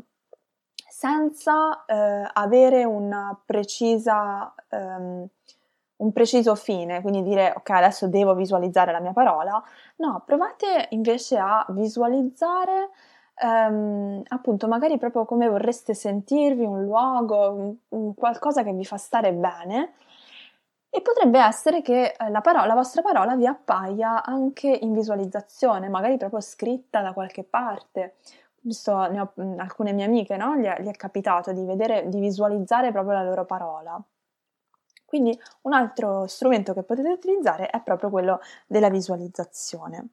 Senza 0.89 1.85
eh, 1.85 2.29
avere 2.33 2.83
precisa, 3.45 4.53
um, 4.69 5.27
un 5.97 6.11
preciso 6.11 6.55
fine, 6.55 7.01
quindi 7.01 7.23
dire 7.23 7.53
ok 7.55 7.69
adesso 7.69 8.07
devo 8.07 8.33
visualizzare 8.33 8.91
la 8.91 8.99
mia 8.99 9.13
parola, 9.13 9.61
no, 9.97 10.23
provate 10.25 10.87
invece 10.89 11.37
a 11.37 11.65
visualizzare 11.69 12.89
um, 13.41 14.21
appunto 14.27 14.67
magari 14.67 14.97
proprio 14.97 15.25
come 15.25 15.47
vorreste 15.47 15.93
sentirvi, 15.93 16.65
un 16.65 16.83
luogo, 16.83 17.51
un, 17.51 17.75
un 17.89 18.13
qualcosa 18.15 18.63
che 18.63 18.73
vi 18.73 18.85
fa 18.85 18.97
stare 18.97 19.33
bene. 19.33 19.93
E 20.91 21.01
potrebbe 21.01 21.39
essere 21.39 21.83
che 21.83 22.15
eh, 22.17 22.29
la, 22.31 22.41
parola, 22.41 22.65
la 22.65 22.73
vostra 22.73 23.03
parola 23.03 23.35
vi 23.35 23.45
appaia 23.45 24.23
anche 24.23 24.67
in 24.67 24.91
visualizzazione, 24.93 25.87
magari 25.87 26.17
proprio 26.17 26.41
scritta 26.41 27.01
da 27.01 27.13
qualche 27.13 27.43
parte 27.43 28.15
visto 28.61 29.07
ne 29.07 29.19
ho 29.19 29.31
mhmm, 29.35 29.59
alcune 29.59 29.93
mie 29.93 30.05
amiche, 30.05 30.37
no? 30.37 30.55
gli, 30.55 30.65
è, 30.65 30.81
gli 30.81 30.87
è 30.87 30.93
capitato 30.93 31.51
di 31.51 31.63
vedere, 31.65 32.07
di 32.09 32.19
visualizzare 32.19 32.91
proprio 32.91 33.13
la 33.13 33.23
loro 33.23 33.45
parola. 33.45 34.01
Quindi 35.05 35.37
un 35.61 35.73
altro 35.73 36.27
strumento 36.27 36.73
che 36.73 36.83
potete 36.83 37.09
utilizzare 37.09 37.67
è 37.67 37.81
proprio 37.81 38.09
quello 38.09 38.39
della 38.67 38.89
visualizzazione. 38.89 40.09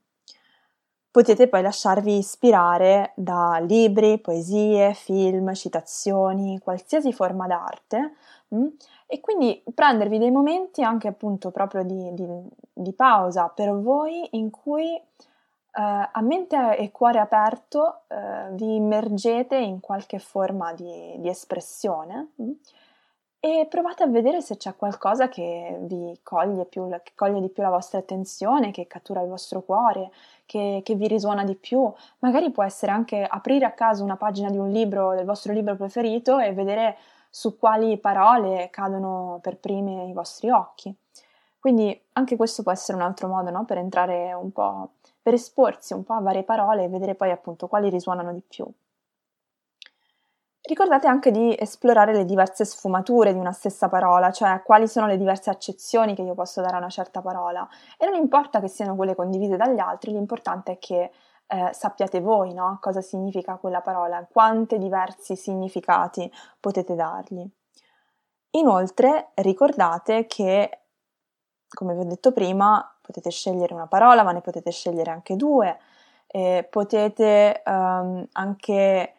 Potete 1.11 1.49
poi 1.49 1.63
lasciarvi 1.63 2.17
ispirare 2.17 3.13
da 3.15 3.59
libri, 3.59 4.19
poesie, 4.19 4.95
film, 4.95 5.53
citazioni, 5.55 6.59
qualsiasi 6.59 7.13
forma 7.13 7.47
d'arte? 7.47 8.15
Mhmm, 8.49 8.69
e 9.07 9.21
quindi 9.21 9.63
prendervi 9.75 10.19
dei 10.19 10.31
momenti 10.31 10.83
anche 10.83 11.09
appunto 11.09 11.51
proprio 11.51 11.85
di, 11.85 12.13
di, 12.15 12.27
di 12.73 12.93
pausa 12.93 13.49
per 13.49 13.73
voi 13.73 14.27
in 14.33 14.51
cui 14.51 15.01
Uh, 15.77 16.09
a 16.11 16.23
mente 16.23 16.79
e 16.79 16.91
cuore 16.91 17.19
aperto 17.19 18.05
uh, 18.07 18.55
vi 18.55 18.77
immergete 18.77 19.57
in 19.57 19.81
qualche 19.81 20.19
forma 20.19 20.73
di, 20.73 21.17
di 21.19 21.29
espressione 21.29 22.31
mh? 22.35 22.45
Mm, 22.45 22.53
e 23.47 23.67
provate 23.69 24.03
a 24.03 24.07
vedere 24.07 24.41
se 24.41 24.57
c'è 24.57 24.75
qualcosa 24.75 25.29
che 25.29 25.77
vi 25.83 26.19
coglie, 26.23 26.65
più, 26.65 26.89
che 26.89 27.13
coglie 27.15 27.41
di 27.41 27.49
più 27.49 27.63
la 27.63 27.69
vostra 27.69 27.99
attenzione, 27.99 28.73
che 28.73 28.89
cattura 28.89 29.21
il 29.21 29.29
vostro 29.29 29.63
cuore, 29.63 30.11
che, 30.47 30.81
che, 30.83 30.95
vi 30.97 31.07
risuona 31.07 31.45
di 31.45 31.55
più. 31.55 31.93
Magari 32.21 32.51
può 32.51 32.65
essere 32.65 32.91
anche 32.91 33.23
aprire 33.23 33.65
a 33.67 33.73
caso 33.73 34.03
una 34.03 34.17
pagina 34.17 34.51
di 34.51 34.59
un 34.59 34.71
libro, 34.71 35.15
del 35.15 35.25
vostro 35.25 35.53
libro 35.53 35.77
preferito 35.77 36.39
e 36.41 36.53
vedere 36.55 36.97
su 37.31 37.57
quali 37.57 37.99
parole 37.99 38.69
cadono 38.71 39.39
per 39.43 39.59
prime 39.59 40.07
i 40.07 40.13
vostri 40.13 40.51
occhi. 40.51 40.93
Quindi 41.61 42.01
anche 42.13 42.37
questo 42.37 42.63
può 42.63 42.73
essere 42.73 42.97
un 42.97 43.05
altro 43.05 43.29
modo 43.29 43.51
no? 43.51 43.65
per 43.65 43.79
entrare 43.79 44.33
un 44.33 44.51
po' 44.51 44.91
per 45.27 45.35
esporsi 45.35 45.93
un 45.93 46.05
po' 46.05 46.13
a 46.13 46.21
varie 46.21 46.45
parole 46.45 46.85
e 46.85 46.89
vedere 46.89 47.17
poi 47.17 47.33
appunto 47.33 47.67
quali 47.67 47.89
risuonano 47.89 48.33
di 48.33 48.45
più. 48.47 48.65
Ricordate 50.61 51.09
anche 51.09 51.33
di 51.33 51.53
esplorare 51.59 52.13
le 52.13 52.25
diverse 52.25 52.65
sfumature 52.65 53.33
di 53.33 53.39
una 53.41 53.51
stessa 53.51 53.89
parola, 53.89 54.31
cioè 54.31 54.63
quali 54.63 54.87
sono 54.87 55.09
le 55.09 55.17
diverse 55.17 55.51
accezioni 55.51 56.15
che 56.15 56.23
io 56.23 56.35
posso 56.35 56.61
dare 56.61 56.77
a 56.77 56.79
una 56.79 56.91
certa 56.91 57.23
parola. 57.23 57.69
E 57.99 58.07
non 58.07 58.15
importa 58.15 58.61
che 58.61 58.69
siano 58.69 58.95
quelle 58.95 59.17
condivise 59.17 59.57
dagli 59.57 59.81
altri, 59.81 60.13
l'importante 60.13 60.75
è 60.75 60.79
che 60.79 61.11
eh, 61.49 61.71
sappiate 61.73 62.21
voi 62.21 62.55
no? 62.55 62.79
cosa 62.81 63.01
significa 63.01 63.57
quella 63.57 63.81
parola, 63.81 64.25
quanti 64.31 64.79
diversi 64.79 65.35
significati 65.35 66.33
potete 66.61 66.95
dargli. 66.95 67.45
Inoltre 68.51 69.31
ricordate 69.35 70.27
che, 70.29 70.83
come 71.69 71.95
vi 71.95 72.03
ho 72.03 72.05
detto 72.05 72.31
prima, 72.31 72.96
potete 73.07 73.31
scegliere 73.31 73.73
una 73.73 73.87
parola, 73.87 74.25
ma 74.25 74.33
ne 74.33 74.41
potete 74.41 74.73
scegliere 74.73 75.13
anche 75.13 75.37
due, 75.37 75.79
eh, 76.27 76.67
potete 76.69 77.63
um, 77.65 78.27
anche 78.33 79.13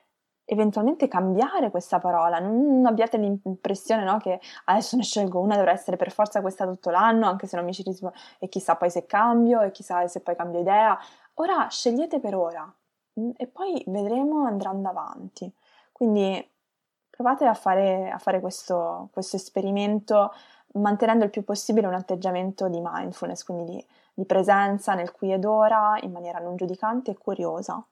eventualmente 0.50 1.08
cambiare 1.08 1.72
questa 1.72 2.00
parola, 2.00 2.40
non 2.40 2.86
abbiate 2.86 3.18
l'impressione 3.18 4.04
no, 4.04 4.18
che 4.18 4.40
adesso 4.66 4.96
ne 4.98 5.04
scelgo 5.04 5.40
una, 5.40 5.56
dovrà 5.56 5.72
essere 5.72 5.98
per 5.98 6.12
forza 6.12 6.42
questa 6.42 6.66
tutto 6.66 6.90
l'anno, 6.90 7.28
anche 7.28 7.48
se 7.48 7.56
non 7.56 7.66
mi 7.66 7.74
ci 7.74 7.84
rispondo, 7.84 8.16
e 8.40 8.50
chissà 8.50 8.76
poi 8.76 8.90
se 8.90 9.06
cambio, 9.06 9.62
e 9.62 9.72
chissà 9.72 10.06
se 10.08 10.22
poi 10.22 10.36
cambio 10.36 10.60
idea. 10.60 10.98
Ora 11.36 11.68
scegliete 11.70 12.20
per 12.20 12.36
ora 12.36 12.74
mm, 13.20 13.32
e 13.38 13.48
poi 13.48 13.84
vedremo 13.88 14.46
andando 14.46 14.90
avanti. 14.90 15.52
Quindi 15.92 16.50
provate 17.10 17.46
a 17.46 17.54
fare, 17.54 18.10
a 18.10 18.18
fare 18.18 18.40
questo, 18.40 19.10
questo 19.12 19.36
esperimento 19.38 20.32
mantenendo 20.78 21.24
il 21.24 21.30
più 21.30 21.44
possibile 21.44 21.88
un 21.88 21.94
atteggiamento 21.94 22.68
di 22.68 22.80
mindfulness, 22.82 23.44
quindi 23.44 23.66
di, 23.74 23.86
di 24.14 24.26
presenza 24.26 24.94
nel 24.94 25.12
qui 25.12 25.32
ed 25.32 25.46
ora 25.46 25.98
in 26.02 26.12
maniera 26.12 26.40
non 26.40 26.56
giudicante 26.56 27.12
e 27.12 27.18
curiosa. 27.18 27.84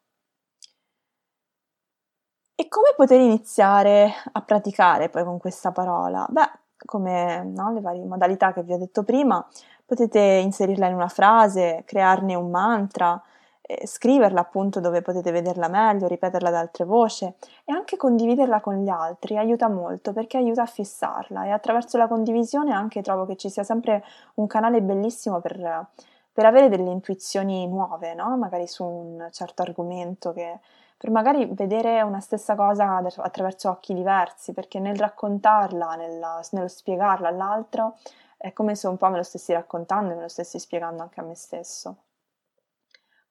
E 2.57 2.67
come 2.69 2.93
poter 2.95 3.19
iniziare 3.19 4.13
a 4.31 4.41
praticare 4.41 5.09
poi 5.09 5.23
con 5.25 5.37
questa 5.37 5.71
parola? 5.71 6.25
Beh, 6.29 6.49
come 6.85 7.43
no, 7.43 7.73
le 7.73 7.81
varie 7.81 8.05
modalità 8.05 8.53
che 8.53 8.63
vi 8.63 8.73
ho 8.73 8.77
detto 8.77 9.03
prima, 9.03 9.45
potete 9.85 10.19
inserirla 10.19 10.87
in 10.87 10.95
una 10.95 11.09
frase, 11.09 11.83
crearne 11.85 12.33
un 12.35 12.49
mantra, 12.49 13.21
eh, 13.67 13.87
scriverla 13.87 14.39
appunto 14.39 14.79
dove 14.79 15.01
potete 15.01 15.31
vederla 15.31 15.67
meglio, 15.67 16.07
ripeterla 16.07 16.49
ad 16.49 16.55
altre 16.55 16.85
voci 16.85 17.25
e 17.25 17.73
anche 17.73 17.97
condividerla 17.97 18.61
con 18.61 18.83
gli 18.83 18.89
altri 18.89 19.37
aiuta 19.37 19.67
molto 19.67 20.13
perché 20.13 20.37
aiuta 20.37 20.61
a 20.61 20.67
fissarla 20.67 21.45
e 21.45 21.49
attraverso 21.49 21.97
la 21.97 22.07
condivisione 22.07 22.73
anche 22.73 23.01
trovo 23.01 23.25
che 23.25 23.35
ci 23.35 23.49
sia 23.49 23.63
sempre 23.63 24.03
un 24.35 24.45
canale 24.45 24.81
bellissimo 24.81 25.39
per, 25.39 25.87
per 26.31 26.45
avere 26.45 26.69
delle 26.69 26.91
intuizioni 26.91 27.67
nuove, 27.67 28.13
no? 28.13 28.37
magari 28.37 28.67
su 28.67 28.83
un 28.83 29.27
certo 29.31 29.63
argomento 29.63 30.31
che 30.31 30.59
per 30.97 31.09
magari 31.09 31.45
vedere 31.45 32.01
una 32.01 32.19
stessa 32.19 32.55
cosa 32.55 33.01
attraverso 33.17 33.69
occhi 33.69 33.93
diversi, 33.93 34.53
perché 34.53 34.79
nel 34.79 34.95
raccontarla, 34.95 35.95
nella, 35.95 36.39
nello 36.51 36.67
spiegarla 36.67 37.27
all'altro, 37.27 37.97
è 38.37 38.53
come 38.53 38.75
se 38.75 38.87
un 38.87 38.97
po' 38.97 39.09
me 39.09 39.17
lo 39.17 39.23
stessi 39.23 39.53
raccontando 39.53 40.11
e 40.11 40.15
me 40.15 40.21
lo 40.21 40.27
stessi 40.29 40.57
spiegando 40.57 41.01
anche 41.01 41.19
a 41.19 41.23
me 41.23 41.35
stesso. 41.35 41.95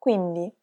Quindi 0.04 0.54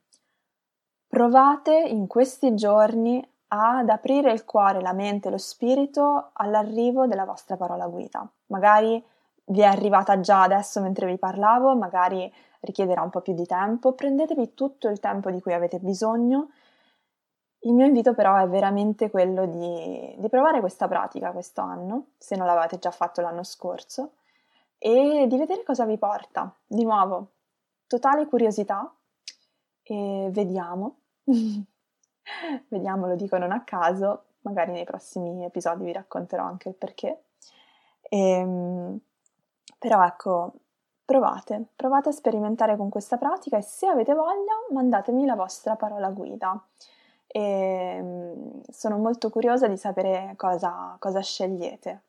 provate 1.08 1.76
in 1.76 2.06
questi 2.06 2.54
giorni 2.54 3.28
ad 3.48 3.90
aprire 3.90 4.32
il 4.32 4.46
cuore, 4.46 4.82
la 4.82 4.94
mente 4.94 5.32
lo 5.32 5.40
spirito 5.40 6.30
all'arrivo 6.34 7.08
della 7.08 7.26
vostra 7.26 7.58
parola 7.58 7.88
guida. 7.88 8.24
Magari 8.50 9.04
vi 9.46 9.62
è 9.62 9.64
arrivata 9.64 10.20
già 10.20 10.44
adesso 10.44 10.80
mentre 10.80 11.08
vi 11.08 11.18
parlavo, 11.18 11.76
magari 11.76 12.32
richiederà 12.60 13.02
un 13.02 13.10
po' 13.10 13.22
più 13.22 13.34
di 13.34 13.48
tempo, 13.48 13.94
prendetevi 13.94 14.54
tutto 14.54 14.90
il 14.90 15.00
tempo 15.00 15.32
di 15.32 15.42
cui 15.42 15.54
avete 15.54 15.80
bisogno. 15.80 16.52
Il 17.62 17.74
mio 17.74 17.88
invito 17.88 18.14
però 18.14 18.36
è 18.36 18.48
veramente 18.48 19.10
quello 19.10 19.48
di, 19.48 20.14
di 20.20 20.30
provare 20.30 20.60
questa 20.60 20.88
pratica 20.88 21.32
questo 21.32 21.62
anno, 21.62 22.10
se 22.20 22.36
non 22.36 22.46
l'avete 22.46 22.78
già 22.78 22.92
fatto 22.92 23.22
l'anno 23.22 23.42
scorso, 23.42 24.12
e 24.78 25.26
di 25.28 25.38
vedere 25.40 25.64
cosa 25.64 25.84
vi 25.86 25.98
porta. 25.98 26.54
Di 26.64 26.84
nuovo, 26.84 27.30
totale 27.88 28.28
curiosità, 28.28 28.88
e 29.84 30.30
vediamo, 30.32 30.98
vediamo, 32.70 33.08
lo 33.08 33.16
dico 33.16 33.38
non 33.38 33.52
a 33.52 33.64
caso, 33.64 34.24
magari 34.42 34.72
nei 34.72 34.84
prossimi 34.86 35.44
episodi 35.44 35.86
vi 35.86 35.94
racconterò 35.94 36.44
anche 36.44 36.70
il 36.70 36.76
perché. 36.76 37.24
E, 38.02 38.18
ehm, 38.20 39.00
Però 39.80 40.06
ecco, 40.06 40.54
provate, 41.06 41.66
provate 41.76 42.10
a 42.10 42.12
sperimentare 42.12 42.78
con 42.78 42.90
questa 42.90 43.18
pratica 43.18 43.58
e 43.58 43.62
se 43.64 43.88
avete 43.88 44.14
voglia 44.14 44.54
mandatemi 44.72 45.26
la 45.26 45.36
vostra 45.36 45.76
parola 45.76 46.10
guida. 46.12 46.64
E 47.28 48.00
mm, 48.02 48.60
sono 48.70 48.98
molto 48.98 49.30
curiosa 49.30 49.68
di 49.68 49.78
sapere 49.78 50.34
cosa, 50.38 50.96
cosa 51.00 51.22
scegliete, 51.22 52.02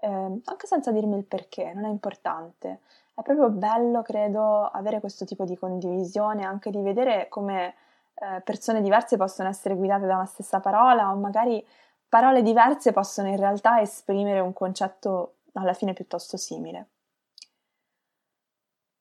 eh, 0.00 0.06
anche 0.44 0.66
senza 0.66 0.92
dirmi 0.92 1.16
il 1.16 1.24
perché, 1.24 1.72
non 1.74 1.84
è 1.86 1.88
importante. 1.88 2.80
È 3.18 3.22
proprio 3.22 3.48
bello, 3.50 4.02
credo, 4.02 4.62
avere 4.66 5.00
questo 5.00 5.24
tipo 5.24 5.44
di 5.44 5.56
condivisione, 5.56 6.44
anche 6.44 6.70
di 6.70 6.80
vedere 6.80 7.26
come 7.28 7.74
eh, 8.14 8.40
persone 8.42 8.80
diverse 8.80 9.16
possono 9.16 9.48
essere 9.48 9.74
guidate 9.74 10.06
da 10.06 10.14
una 10.14 10.24
stessa 10.24 10.60
parola 10.60 11.10
o 11.10 11.16
magari 11.16 11.66
parole 12.08 12.42
diverse 12.42 12.92
possono 12.92 13.26
in 13.26 13.36
realtà 13.36 13.80
esprimere 13.80 14.38
un 14.38 14.52
concetto 14.52 15.38
alla 15.54 15.72
fine 15.72 15.94
piuttosto 15.94 16.36
simile. 16.36 16.86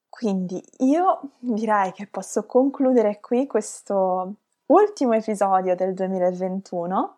Quindi 0.10 0.64
io 0.80 1.20
direi 1.38 1.92
che 1.92 2.08
posso 2.08 2.48
concludere 2.48 3.20
qui 3.20 3.46
questo 3.46 4.34
ultimo 4.66 5.14
episodio 5.14 5.76
del 5.76 5.94
2021 5.94 7.18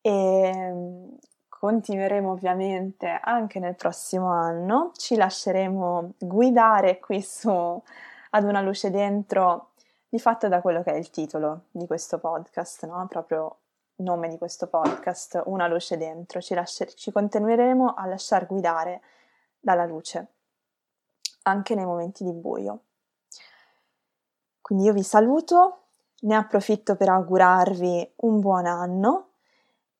e 0.00 0.74
continueremo 1.60 2.30
ovviamente 2.30 3.20
anche 3.22 3.58
nel 3.58 3.74
prossimo 3.74 4.32
anno, 4.32 4.92
ci 4.96 5.14
lasceremo 5.14 6.14
guidare 6.16 6.98
qui 6.98 7.20
su 7.20 7.50
ad 8.30 8.44
una 8.44 8.62
luce 8.62 8.90
dentro 8.90 9.72
di 10.08 10.18
fatto 10.18 10.48
da 10.48 10.62
quello 10.62 10.82
che 10.82 10.92
è 10.92 10.96
il 10.96 11.10
titolo 11.10 11.64
di 11.70 11.86
questo 11.86 12.18
podcast, 12.18 12.86
no? 12.86 13.06
proprio 13.08 13.58
nome 13.96 14.28
di 14.28 14.38
questo 14.38 14.68
podcast, 14.68 15.42
Una 15.44 15.68
luce 15.68 15.98
dentro, 15.98 16.40
ci, 16.40 16.54
lasci- 16.54 16.96
ci 16.96 17.12
continueremo 17.12 17.92
a 17.92 18.06
lasciar 18.06 18.46
guidare 18.46 19.02
dalla 19.60 19.84
luce, 19.84 20.28
anche 21.42 21.74
nei 21.74 21.84
momenti 21.84 22.24
di 22.24 22.32
buio. 22.32 22.84
Quindi 24.62 24.86
io 24.86 24.94
vi 24.94 25.02
saluto, 25.02 25.82
ne 26.20 26.36
approfitto 26.36 26.96
per 26.96 27.10
augurarvi 27.10 28.14
un 28.20 28.40
buon 28.40 28.64
anno 28.64 29.29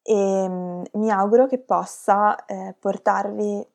e 0.02 0.48
mm, 0.48 0.82
mi 0.94 1.10
auguro 1.10 1.46
che 1.46 1.58
possa 1.58 2.44
eh, 2.46 2.74
portarvi 2.78 3.66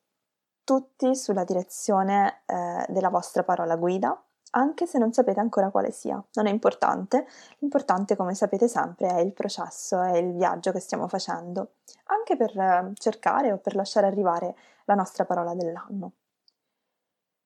tutti 0.64 1.14
sulla 1.14 1.44
direzione 1.44 2.42
eh, 2.46 2.84
della 2.88 3.08
vostra 3.08 3.44
parola 3.44 3.76
guida 3.76 4.20
anche 4.56 4.86
se 4.86 4.98
non 4.98 5.12
sapete 5.12 5.38
ancora 5.38 5.70
quale 5.70 5.90
sia. 5.90 6.22
Non 6.34 6.46
è 6.46 6.50
importante, 6.50 7.26
l'importante 7.58 8.16
come 8.16 8.34
sapete 8.34 8.68
sempre 8.68 9.08
è 9.08 9.20
il 9.20 9.32
processo, 9.32 10.00
è 10.00 10.16
il 10.16 10.32
viaggio 10.32 10.72
che 10.72 10.80
stiamo 10.80 11.08
facendo, 11.08 11.74
anche 12.06 12.36
per 12.36 12.58
eh, 12.58 12.92
cercare 12.94 13.52
o 13.52 13.58
per 13.58 13.74
lasciare 13.74 14.06
arrivare 14.06 14.54
la 14.86 14.94
nostra 14.94 15.24
parola 15.24 15.54
dell'anno. 15.54 16.12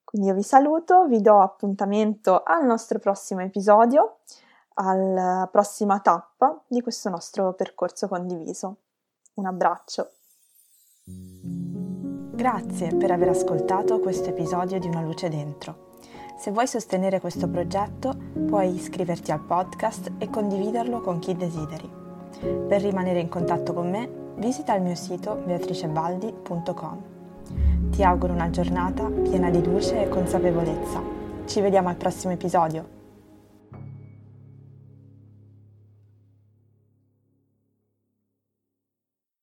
Quindi 0.05 0.29
io 0.29 0.35
vi 0.35 0.43
saluto, 0.43 1.07
vi 1.07 1.21
do 1.21 1.40
appuntamento 1.40 2.43
al 2.45 2.64
nostro 2.64 2.99
prossimo 2.99 3.43
episodio, 3.43 4.19
alla 4.74 5.48
prossima 5.50 6.00
tappa 6.00 6.62
di 6.66 6.80
questo 6.80 7.09
nostro 7.09 7.52
percorso 7.54 8.09
condiviso. 8.09 8.76
Un 9.35 9.46
abbraccio. 9.46 10.11
Grazie 11.04 12.94
per 12.96 13.11
aver 13.11 13.28
ascoltato 13.28 14.00
questo 14.00 14.30
episodio 14.30 14.78
di 14.78 14.87
Una 14.87 15.02
luce 15.02 15.28
dentro. 15.28 15.88
Se 16.38 16.50
vuoi 16.50 16.66
sostenere 16.66 17.20
questo 17.20 17.48
progetto, 17.48 18.16
puoi 18.46 18.74
iscriverti 18.74 19.30
al 19.30 19.40
podcast 19.40 20.12
e 20.16 20.30
condividerlo 20.30 21.02
con 21.02 21.18
chi 21.18 21.37
desideri. 21.37 21.87
Per 22.40 22.80
rimanere 22.80 23.20
in 23.20 23.28
contatto 23.28 23.74
con 23.74 23.90
me, 23.90 24.09
visita 24.37 24.74
il 24.74 24.80
mio 24.80 24.94
sito 24.94 25.35
beatricebaldi.com. 25.35 27.02
Ti 27.90 28.02
auguro 28.02 28.33
una 28.33 28.48
giornata 28.48 29.04
piena 29.04 29.50
di 29.50 29.62
luce 29.62 30.02
e 30.02 30.09
consapevolezza. 30.09 31.02
Ci 31.44 31.61
vediamo 31.61 31.90
al 31.90 31.96
prossimo 31.96 32.33
episodio. 32.33 32.99